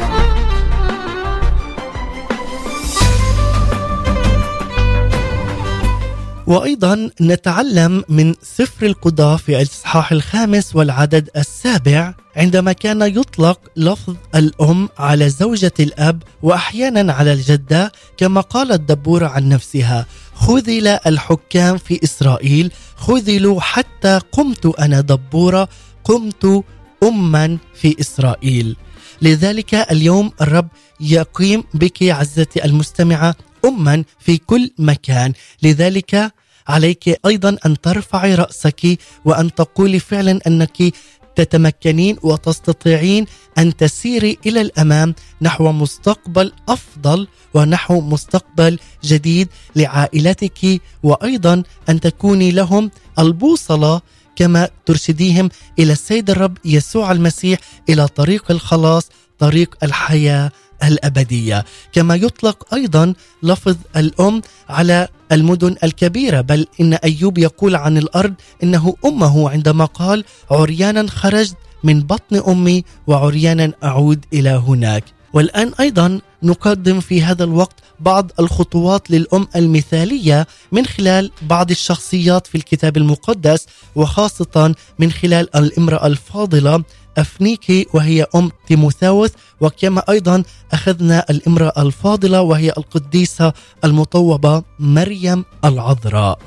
[6.46, 14.88] وأيضا نتعلم من سفر القضاة في الاصحاح الخامس والعدد السابع عندما كان يطلق لفظ الأم
[14.98, 22.72] على زوجة الأب واحيانا على الجدة كما قالت دبوره عن نفسها خذل الحكام في إسرائيل
[22.96, 25.68] خذلوا حتى قمت أنا دبورة
[26.04, 26.64] قمت
[27.02, 28.76] اما في إسرائيل.
[29.22, 30.68] لذلك اليوم الرب
[31.00, 33.34] يقيم بك عزتي المستمعة
[33.64, 35.32] اما في كل مكان.
[35.62, 36.32] لذلك
[36.68, 40.94] عليك أيضا أن ترفعي رأسك وأن تقولي فعلا أنك
[41.36, 43.26] تتمكنين وتستطيعين
[43.58, 52.90] أن تسيري إلى الأمام نحو مستقبل أفضل ونحو مستقبل جديد لعائلتك وأيضا أن تكوني لهم
[53.18, 54.00] البوصلة
[54.36, 55.48] كما ترشديهم
[55.78, 57.58] إلى السيد الرب يسوع المسيح
[57.88, 59.08] إلى طريق الخلاص
[59.38, 60.52] طريق الحياة.
[60.88, 68.34] الأبدية، كما يطلق أيضا لفظ الأم على المدن الكبيرة، بل إن أيوب يقول عن الأرض
[68.62, 75.04] إنه أمه عندما قال: عريانا خرجت من بطن أمي وعريانا أعود إلى هناك.
[75.32, 82.54] والآن أيضا نقدم في هذا الوقت بعض الخطوات للأم المثالية من خلال بعض الشخصيات في
[82.54, 86.84] الكتاب المقدس وخاصة من خلال الامرأة الفاضلة
[87.18, 90.42] أفنيكي وهي أم تيموثاوس وكما أيضا
[90.72, 93.52] أخذنا الامرأة الفاضلة وهي القديسة
[93.84, 96.38] المطوبة مريم العذراء.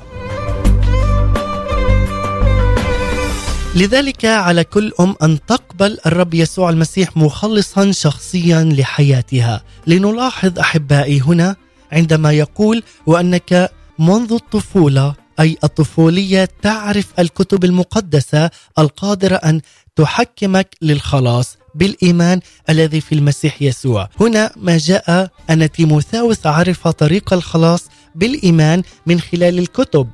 [3.76, 9.62] لذلك على كل أم أن تقبل الرب يسوع المسيح مخلصا شخصيا لحياتها.
[9.86, 11.56] لنلاحظ أحبائي هنا
[11.92, 19.60] عندما يقول وأنك منذ الطفولة أي الطفولية تعرف الكتب المقدسة القادرة أن
[19.98, 22.40] تحكمك للخلاص بالإيمان
[22.70, 24.08] الذي في المسيح يسوع.
[24.20, 27.84] هنا ما جاء أن تيموثاوس عرف طريق الخلاص
[28.14, 30.08] بالإيمان من خلال الكتب.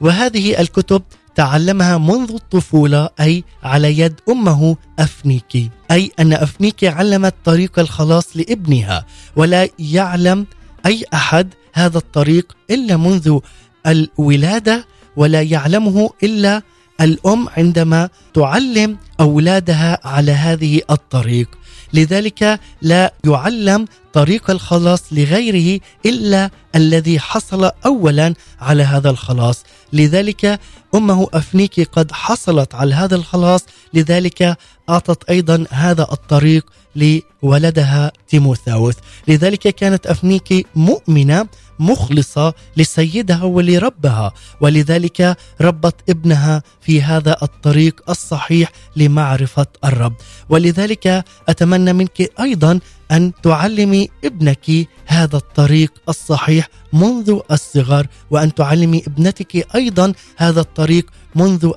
[0.00, 1.02] وهذه الكتب
[1.34, 5.70] تعلمها منذ الطفولة أي على يد أمه أفنيكي.
[5.90, 9.06] أي أن أفنيكي علمت طريق الخلاص لابنها.
[9.36, 10.46] ولا يعلم
[10.86, 13.38] أي أحد هذا الطريق إلا منذ
[13.86, 14.86] الولادة
[15.16, 16.62] ولا يعلمه إلا
[17.00, 21.48] الأم عندما تعلم أولادها على هذه الطريق.
[21.92, 29.64] لذلك لا يعلم طريق الخلاص لغيره إلا الذي حصل اولا على هذا الخلاص.
[29.92, 30.60] لذلك
[30.94, 33.64] أمه أفنيكي قد حصلت على هذا الخلاص.
[33.94, 34.56] لذلك
[34.90, 38.94] أعطت أيضا هذا الطريق لولدها تيموثاوس.
[39.28, 41.46] لذلك كانت أفنيكي مؤمنة
[41.80, 44.32] مخلصة لسيدها ولربها.
[44.60, 50.14] ولذلك ربت ابنها في هذا الطريق الصحيح لمعرفة الرب.
[50.48, 52.80] ولذلك أتمنى منك أيضا
[53.12, 61.72] أن تعلمي ابنك هذا الطريق الصحيح منذ الصغر وأن تعلمي ابنتك أيضا هذا الطريق منذ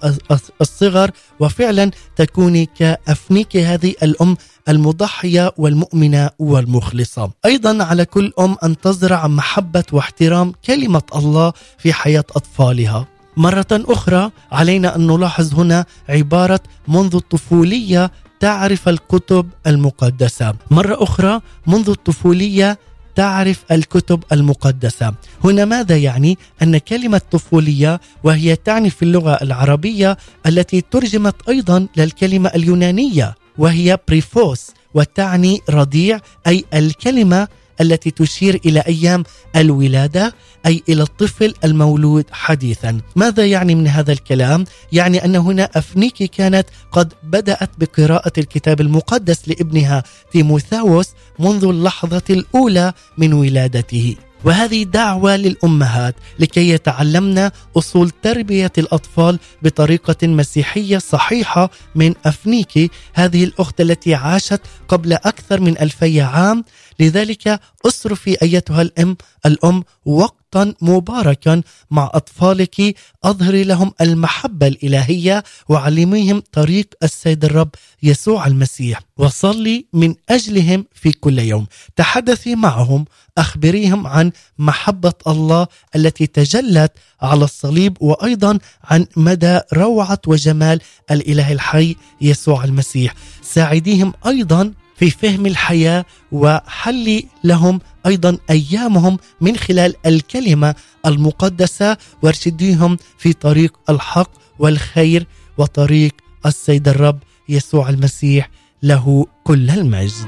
[0.61, 1.11] الصغر.
[1.39, 4.37] وفعلا تكوني كأفنيك هذه الأم
[4.69, 7.31] المضحية والمؤمنة والمخلصة.
[7.45, 13.07] أيضا على كل أم أن تزرع محبة واحترام كلمة الله في حياة أطفالها.
[13.37, 21.89] مرة أخرى علينا أن نلاحظ هنا عبارة منذ الطفولية تعرف الكتب المقدسة مرة أخرى منذ
[21.89, 22.79] الطفولية
[23.15, 30.81] تعرف الكتب المقدسة هنا ماذا يعني أن كلمة طفولية وهي تعني في اللغة العربية التي
[30.81, 37.47] ترجمت أيضا للكلمة اليونانية وهي بريفوس وتعني رضيع أي الكلمة
[37.81, 39.23] التي تشير إلى أيام
[39.55, 40.33] الولادة
[40.65, 43.01] أي إلى الطفل المولود حديثا.
[43.15, 49.47] ماذا يعني من هذا الكلام؟ يعني أن هنا افنيكي كانت قد بدأت بقراءة الكتاب المقدس
[49.47, 51.07] لابنها تيموثاوس
[51.39, 54.15] منذ اللحظة الأولى من ولادته.
[54.43, 62.89] وهذه دعوة للأمهات لكي يتعلمن أصول تربية الأطفال بطريقة مسيحية صحيحة من أفنيكي.
[63.13, 66.63] هذه الأخت التي عاشت قبل أكثر من ألفي عام
[67.01, 72.95] لذلك اصرفي أيتها الأم الأم وقتا مباركا مع أطفالك.
[73.23, 77.69] أظهري لهم المحبة الإلهية وعلميهم طريق السيد الرب
[78.03, 79.01] يسوع المسيح.
[79.17, 81.67] وصلي من أجلهم في كل يوم.
[81.95, 83.05] تحدثي معهم
[83.37, 86.91] أخبريهم عن محبة الله التي تجلت
[87.21, 90.81] على الصليب وأيضا عن مدى روعة وجمال
[91.11, 93.13] الإله الحي يسوع المسيح.
[93.41, 100.75] ساعديهم أيضا في فهم الحياة وحل لهم أيضا أيامهم من خلال الكلمة
[101.05, 105.27] المقدسة وارشديهم في طريق الحق والخير
[105.57, 106.11] وطريق
[106.45, 108.49] السيد الرب يسوع المسيح
[108.83, 110.27] له كل المجد.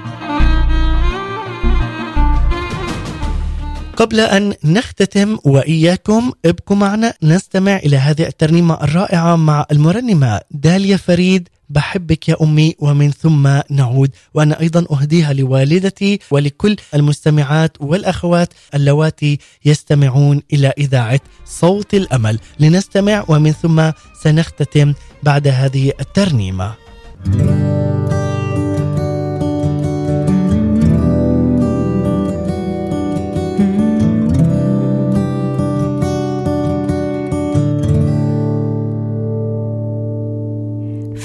[3.98, 7.14] قبل أن نختتم وإياكم ابقوا معنا.
[7.24, 14.12] نستمع إلى هذه الترنيمة الرائعة مع المرنمة داليا فريد بحبك يا أمي ومن ثم نعود.
[14.34, 22.40] وأنا أيضا أهديها لوالدتي ولكل المستمعات والأخوات اللواتي يستمعون إلى إذاعة صوت الأمل.
[22.60, 23.92] لنستمع ومن ثم
[24.24, 24.94] سنختتم
[25.24, 26.74] بعد هذه الترنيمة.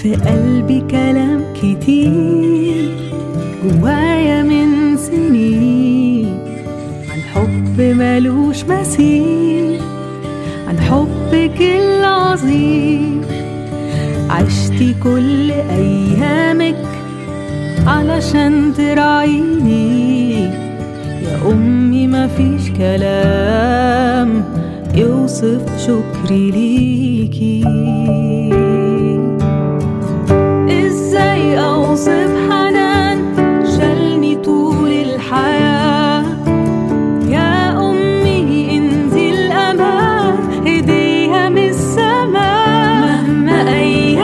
[0.03, 2.91] في قلبي كلام كتير
[3.65, 6.39] جوايا من سنين.
[7.11, 9.81] عن حب ملوش مثيل
[10.69, 13.21] عن حبك العظيم
[14.31, 16.85] عشتي كل أيامك
[17.87, 20.45] علشان تراعيني.
[21.23, 24.45] يا أمي مفيش كلام
[24.95, 27.65] يوصف شكري ليكي.
[31.59, 33.19] اوصف حنان
[33.77, 36.25] شالني طول الحياة.
[37.29, 40.35] يا أمي انزي الأمان
[41.49, 43.23] من السماء.
[43.29, 44.19] مهما أيام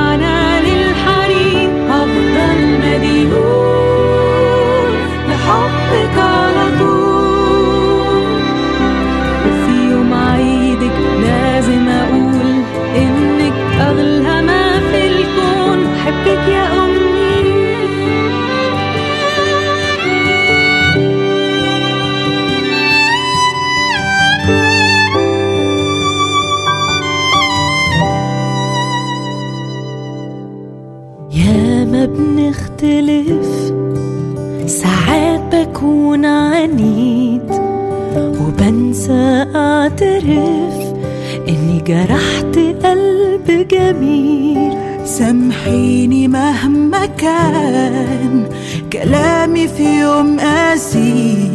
[45.65, 48.49] سامحيني مهما كان
[48.93, 51.49] كلامي في يوم قاسي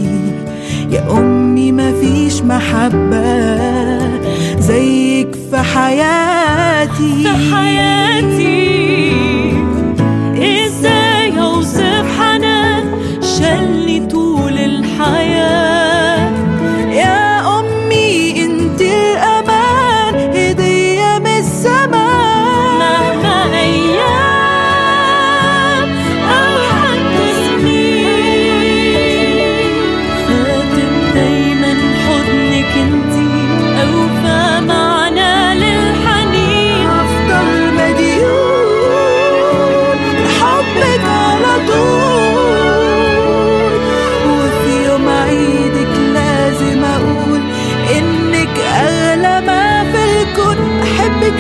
[0.91, 3.59] يا أمي مفيش محبة
[4.59, 7.23] زيك في حياتي.
[7.23, 8.70] في حياتي.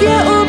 [0.08, 0.39] احبك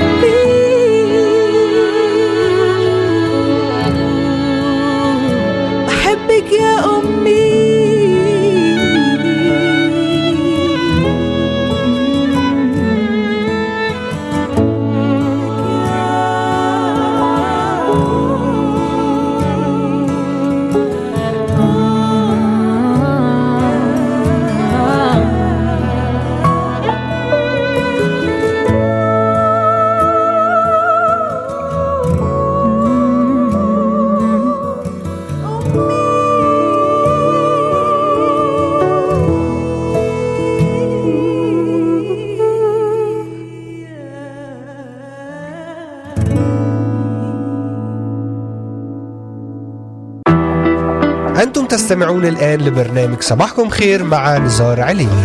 [51.91, 55.23] تستمعون الآن لبرنامج صباحكم خير مع نزار عليني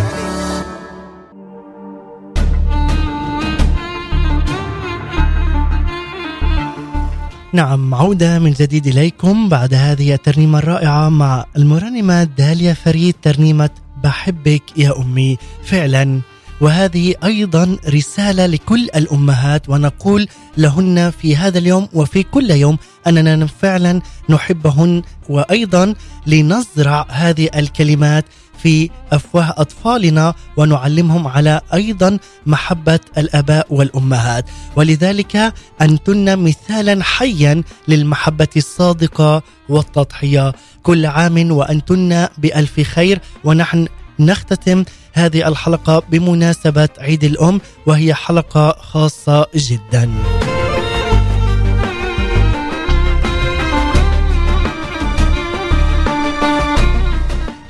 [7.53, 13.69] نعم عودة من جديد إليكم بعد هذه الترنيمة الرائعة مع المرنمة داليا فريد ترنيمة
[14.03, 15.37] بحبك يا أمي.
[15.63, 16.21] فعلا.
[16.61, 20.27] وهذه أيضا رسالة لكل الأمهات ونقول
[20.57, 22.77] لهن في هذا اليوم وفي كل يوم
[23.07, 25.93] أننا فعلا نحبهن وأيضا
[26.27, 28.25] لنزرع هذه الكلمات
[28.57, 34.45] في أفواه أطفالنا ونعلمهم على أيضا محبة الآباء والأمهات.
[34.75, 40.53] ولذلك أنتن مثالا حيا للمحبة الصادقة والتضحية.
[40.83, 43.19] كل عام وأنتن بألف خير.
[43.43, 43.87] ونحن
[44.19, 44.83] نختتم
[45.13, 50.09] هذه الحلقة بمناسبة عيد الأم وهي حلقة خاصة جدا.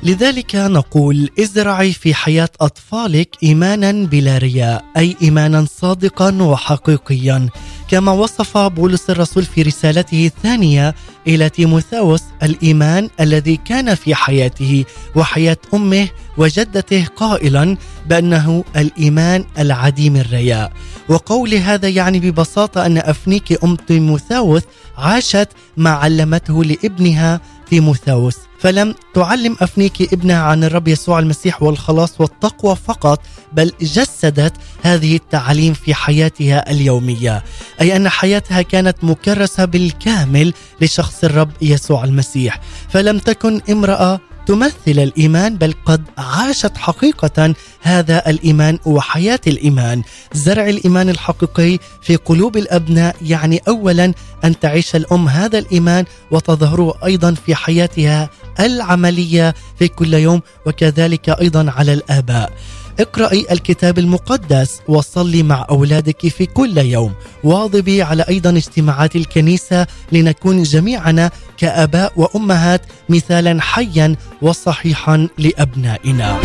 [0.08, 7.48] لذلك نقول ازرعي في حياة أطفالك إيمانا بلا رياء أي إيمانا صادقا وحقيقيا.
[7.88, 10.94] كما وصف بولس الرسول في رسالته الثانية
[11.26, 14.84] إلى تيموثاوس الإيمان الذي كان في حياته
[15.14, 20.72] وحياة أمه وجدته قائلا بأنه الإيمان العديم الرياء.
[21.08, 24.62] وقول هذا يعني ببساطة أن أفنيك أم تيموثاوس
[24.98, 27.40] عاشت ما علمته لابنها
[27.70, 33.20] تيموثاوس فلم تعلم أفنيكي ابنها عن الرب يسوع المسيح والخلاص والتقوى فقط
[33.52, 34.52] بل جسدت
[34.82, 37.44] هذه التعاليم في حياتها اليومية.
[37.80, 42.60] أي أن حياتها كانت مكرسة بالكامل لشخص الرب يسوع المسيح.
[42.88, 50.02] فلم تكن امرأة تمثل الإيمان بل قد عاشت حقيقة هذا الإيمان وحياة الإيمان.
[50.32, 54.12] زرع الإيمان الحقيقي في قلوب الأبناء يعني اولا
[54.44, 58.30] أن تعيش الأم هذا الإيمان وتظهره أيضا في حياتها
[58.60, 62.52] العملية في كل يوم وكذلك أيضا على الآباء.
[63.00, 67.12] اقرأي الكتاب المقدس وصلي مع أولادك في كل يوم.
[67.44, 76.38] واظبي على أيضا اجتماعات الكنيسة لنكون جميعنا كآباء وأمهات مثالا حيا وصحيحا لأبنائنا.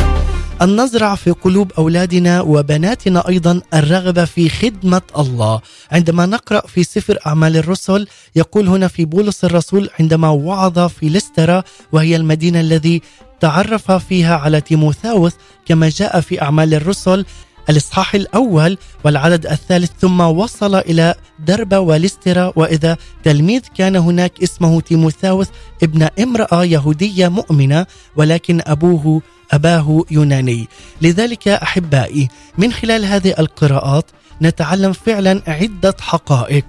[0.62, 5.62] أن نزرع في قلوب أولادنا وبناتنا أيضا الرغبة في خدمة الله.
[5.92, 11.64] عندما نقرأ في سفر أعمال الرسل يقول هنا في بولس الرسول عندما وعظ في لسترا
[11.92, 13.02] وهي المدينة الذي
[13.44, 15.34] تعرف فيها على تيموثاوس
[15.66, 17.26] كما جاء في أعمال الرسل
[17.70, 25.48] الإصحاح الأول والعدد الثالث ثم وصل إلى دربة ولسترا وإذا تلميذ كان هناك اسمه تيموثاوس
[25.84, 27.86] ابن امرأة يهودية مؤمنة
[28.16, 29.22] ولكن أبوه
[29.52, 30.68] أباه يوناني.
[31.02, 32.28] لذلك أحبائي
[32.58, 34.06] من خلال هذه القراءات
[34.42, 36.66] نتعلم فعلا عدة حقائق.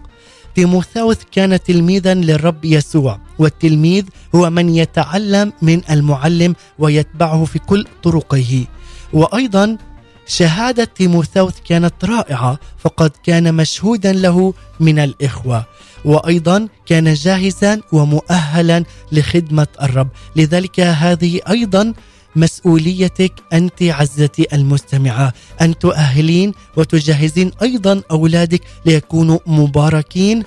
[0.54, 8.64] تيموثاوس كان تلميذا للرب يسوع والتلميذ هو من يتعلم من المعلم ويتبعه في كل طرقه.
[9.12, 9.78] وأيضا
[10.26, 15.64] شهادة تيموثاوس كانت رائعة فقد كان مشهودا له من الإخوة.
[16.04, 20.08] وأيضا كان جاهزا ومؤهلا لخدمة الرب.
[20.36, 21.94] لذلك هذه أيضا
[22.36, 30.42] مسؤوليتك أنت عزتي المستمعة ان تؤهلين وتجهزين أيضا أولادك ليكونوا مباركين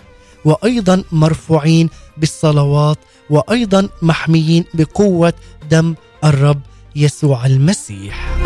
[0.46, 2.98] وأيضا مرفوعين بالصلوات
[3.30, 5.34] وأيضا محميين بقوة
[5.72, 6.62] دم الرب
[6.96, 8.38] يسوع المسيح.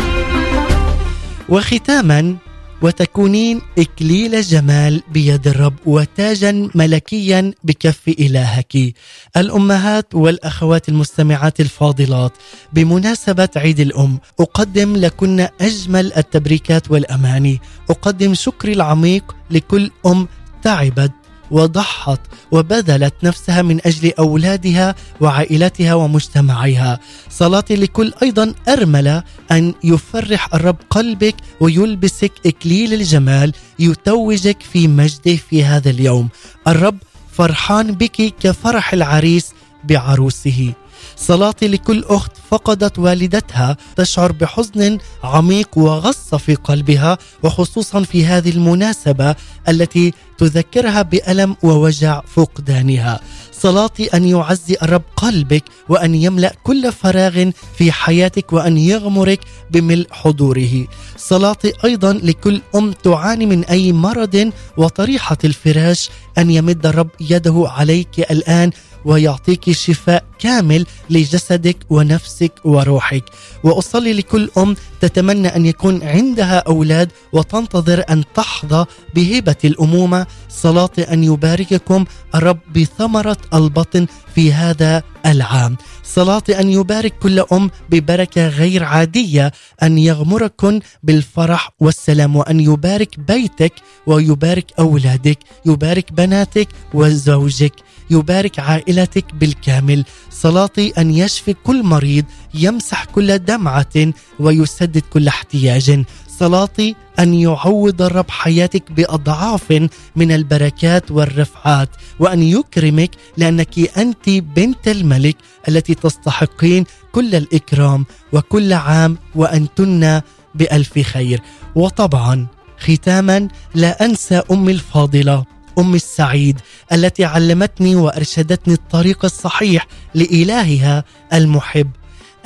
[1.48, 2.36] وختاما
[2.82, 8.94] وتكونين إكليل جمال بيد الرب وتاجا ملكيا بكف إلهك.
[9.36, 12.32] الأمهات والأخوات المستمعات الفاضلات
[12.72, 17.60] بمناسبة عيد الأم أقدم لكن أجمل التبريكات والأماني،
[17.90, 20.28] أقدم شكري العميق لكل أم
[20.62, 21.12] تعبت
[21.52, 27.00] وضحت وبذلت نفسها من أجل أولادها وعائلتها ومجتمعها
[27.30, 35.64] صلاتي لكل أيضا أرملة أن يفرح الرب قلبك ويلبسك إكليل الجمال يتوجك في مجده في
[35.64, 36.28] هذا اليوم.
[36.68, 36.98] الرب
[37.32, 39.52] فرحان بك كفرح العريس
[39.84, 40.72] بعروسه.
[41.16, 49.34] صلاتي لكل أخت فقدت والدتها تشعر بحزن عميق وغصه في قلبها وخصوصا في هذه المناسبة
[49.68, 53.20] التي تذكرها بألم ووجع فقدانها
[53.62, 59.40] صلاتي أن يعزي الرب قلبك وأن يملأ كل فراغ في حياتك وأن يغمرك
[59.70, 60.86] بملء حضوره.
[61.16, 68.30] صلاتي أيضا لكل أم تعاني من أي مرض وطريحة الفراش أن يمد الرب يده عليك
[68.30, 68.70] الآن
[69.04, 73.24] ويعطيك شفاء كامل لجسدك ونفسك وروحك.
[73.64, 78.84] وأصلي لكل أم تتمنى أن يكون عندها أولاد وتنتظر أن تحظى
[79.14, 80.26] بهبه الأمومة.
[80.48, 85.76] صلاتي أن يبارككم الرب بثمره البطن في هذا العام.
[86.04, 89.52] صلاتي أن يبارك كل أم ببركة غير عادية.
[89.82, 92.36] أن يغمركن بالفرح والسلام.
[92.36, 93.72] وأن يبارك بيتك
[94.06, 95.38] ويبارك أولادك.
[95.66, 97.72] يبارك بناتك وزوجك.
[98.10, 100.04] يبارك عائلتك بالكامل.
[100.30, 102.24] صلاتي أن يشفي كل مريض
[102.54, 106.04] يمسح كل دمعة ويسدد كل احتياج.
[106.38, 111.88] صلاتي أن يعوض الرب حياتك بأضعاف من البركات والرفعات.
[112.18, 115.36] وأن يكرمك لأنك أنت بنت الملك
[115.68, 120.20] التي تستحقين كل الإكرام وكل عام وأنتن
[120.54, 121.40] بألف خير.
[121.74, 122.46] وطبعا
[122.78, 125.51] ختاما لا أنسى أمي الفاضلة.
[125.78, 126.60] أم السعيد
[126.92, 131.90] التي علمتني وأرشدتني الطريق الصحيح لإلهها المحب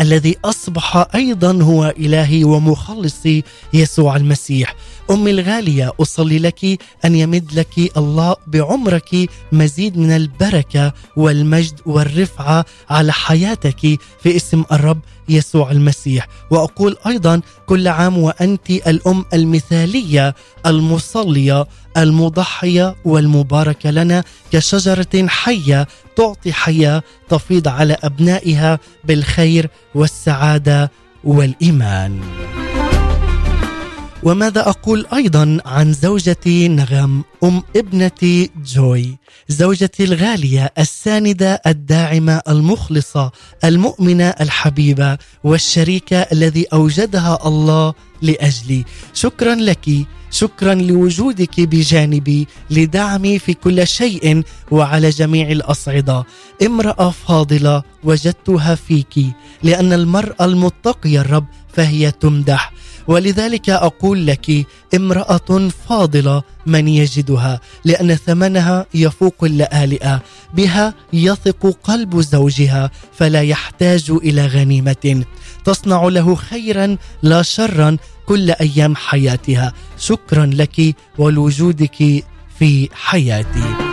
[0.01, 4.75] الذي أصبح أيضا هو إلهي ومخلصي يسوع المسيح.
[5.11, 6.65] امي الغالية أصلي لك
[7.05, 13.81] أن يمد لك الله بعمرك مزيد من البركة والمجد والرفعة على حياتك
[14.23, 20.35] في اسم الرب يسوع المسيح وأقول أيضا كل عام وأنت الأم المثالية
[20.67, 25.87] المصلية المضحية والمباركة لنا كشجرة حية
[26.17, 30.91] تعطي حياة تفيض على أبنائها بالخير والسعادة
[31.25, 32.21] والإيمان.
[34.23, 43.31] وماذا أقول أيضا عن زوجتي نغم أم ابنتي جوي؟ زوجتي الغالية الساندة الداعمة المخلصة
[43.65, 48.85] المؤمنة الحبيبة والشريكه الذي أوجدها الله لأجلي.
[49.15, 49.89] شكرا لك
[50.31, 56.25] شكرا لوجودك بجانبي لدعمي في كل شيء وعلى جميع الأصعدة.
[56.67, 59.15] امرأة فاضلة وجدتها فيك
[59.63, 62.73] لأن المرأة المتقية الرب فهي تمدح.
[63.09, 70.23] ولذلك أقول لك امرأة فاضلة من يجدها لأن ثمنها يفوق اللآلئة
[70.55, 75.25] بها يثق قلب زوجها فلا يحتاج إلى غنيمة.
[75.65, 77.97] تصنع له خيرا لا شرا
[78.27, 79.73] كل أيام حياتها.
[79.99, 82.25] شكرا لك ولوجودك
[82.59, 83.87] في حياتي.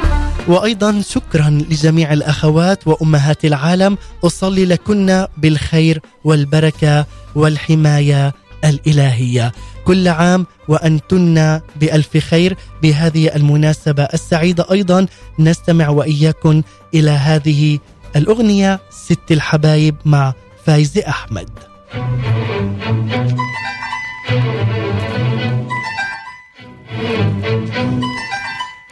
[0.47, 7.05] وأيضا شكرا لجميع الأخوات وأمهات العالم أصلي لكن بالخير والبركة
[7.35, 8.33] والحماية
[8.63, 9.51] الإلهية.
[9.85, 12.57] كل عام وأنتن بألف خير.
[12.81, 15.07] بهذه المناسبة السعيدة أيضا
[15.39, 16.61] نستمع واياكم
[16.93, 17.79] إلى هذه
[18.15, 20.33] الأغنية ست الحبايب مع
[20.65, 21.49] فايزه أحمد.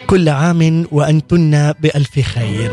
[0.08, 2.72] كل عام وأنتن بألف خير.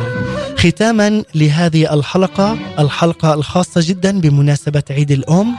[0.59, 5.57] ختاما لهذه الحلقة الحلقة الخاصة جدا بمناسبة عيد الأم.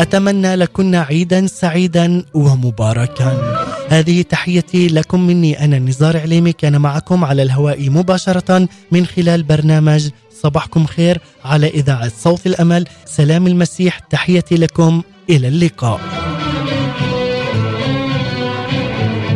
[0.00, 3.56] أتمنى لكن عيدا سعيدا ومباركا.
[3.88, 5.64] هذه تحيتي لكم مني.
[5.64, 6.52] أنا نزار عليمي.
[6.52, 10.08] كان معكم على الهواء مباشرة من خلال برنامج
[10.42, 12.84] صباحكم خير على إذاعة صوت الأمل.
[13.04, 13.98] سلام المسيح.
[13.98, 15.02] تحيتي لكم.
[15.30, 16.00] إلى اللقاء.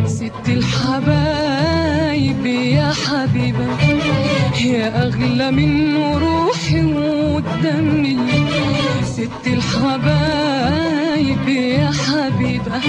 [0.06, 3.80] ست الحبايب يا حبيبة
[4.64, 5.89] يا أغلى من
[9.30, 12.80] ست الحبايب يا حبيبة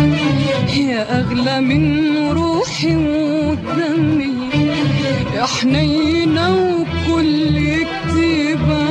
[0.77, 4.49] يا أغلى من روحي ودمي
[5.35, 8.87] يا حنينة وكل كتيبة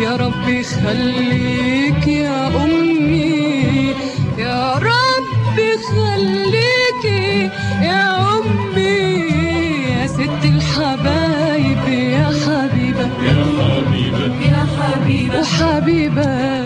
[0.00, 3.94] يا ربي خليك يا أمي.
[4.38, 7.50] يا ربي خليكي
[7.82, 9.28] يا أمي.
[9.90, 12.47] يا ست الحبايب يا حبيبة
[13.04, 14.24] حبيبة.
[14.50, 15.40] يا حبيبة.
[15.40, 16.64] وحبيبة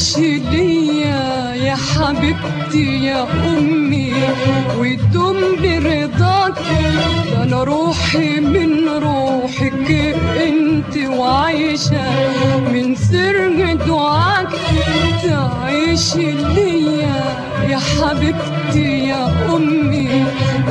[0.00, 4.12] تعيش ليا يا حبيبتي يا أمي.
[4.78, 6.58] وتدوم برضاك
[7.32, 9.90] ده أنا روحي من روحك.
[10.46, 12.04] أنت وعايشة
[12.72, 14.48] من سر دعاك.
[15.22, 16.14] تعيش
[16.56, 17.22] ليا
[17.68, 19.24] يا حبيبتي يا
[19.56, 20.08] أمي.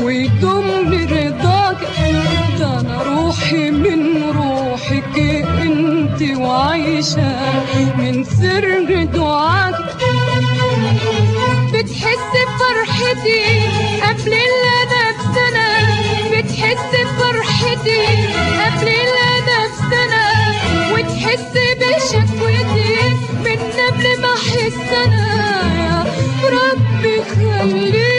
[0.02, 1.78] وتدوم برضاك
[2.62, 4.02] أنا روحي من
[4.38, 5.20] روحك.
[5.62, 7.32] أنت وعايشة
[7.98, 9.19] من سر دعاك
[13.20, 15.68] بفرحتي قبل اللي أنا بسنة
[16.32, 18.06] بتحس بفرحتي
[18.64, 20.26] قبل اللي أنا بسنة
[20.94, 23.16] وتحس بشكوتي
[23.46, 26.06] من قبل ما أحس أنا.
[26.44, 28.19] يا ربي خليكي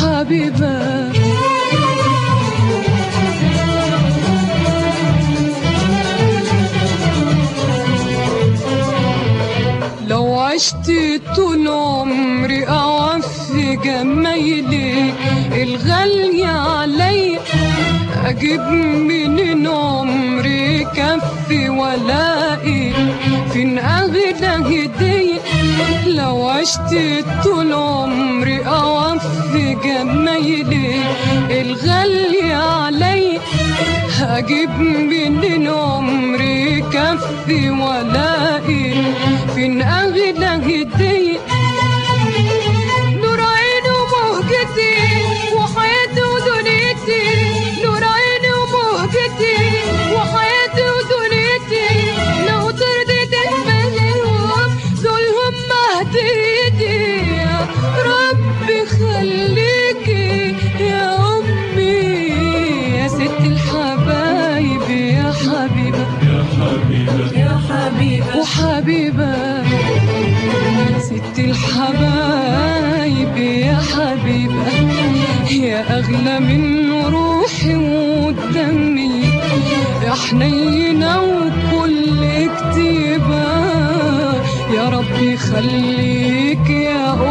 [0.00, 1.10] حبيبة.
[10.08, 10.92] لو عشت
[11.36, 15.14] طول عمري أوفي جمايلك
[15.52, 17.38] الغالية علي.
[18.24, 22.92] أجيب منين عمري كفي ولاقي
[23.52, 25.29] فين أغلى هدية؟
[26.06, 31.04] لو عشت طول عمري أوفي جمايلك
[31.50, 33.38] الغالية علي.
[34.18, 38.92] هجيب منين عمري كفي ولاقي
[39.54, 41.38] فين أغلى هدية؟
[76.20, 79.24] أغلى من روحي ودمي
[80.04, 82.20] يا حنينة وكل
[82.56, 83.48] كتيبة
[84.74, 87.29] يا ربي خليك يا أمي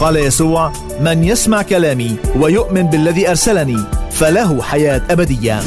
[0.00, 5.62] قال يسوع من يسمع كلامي ويؤمن بالذي ارسلني فله حياه ابديه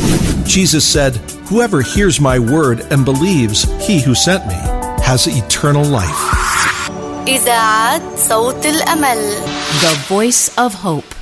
[0.45, 1.13] Jesus said,
[1.49, 4.59] Whoever hears my word and believes he who sent me
[5.01, 6.21] has eternal life.
[7.27, 9.17] إذاعة صوت الأمل
[9.81, 11.15] The Voice of Hope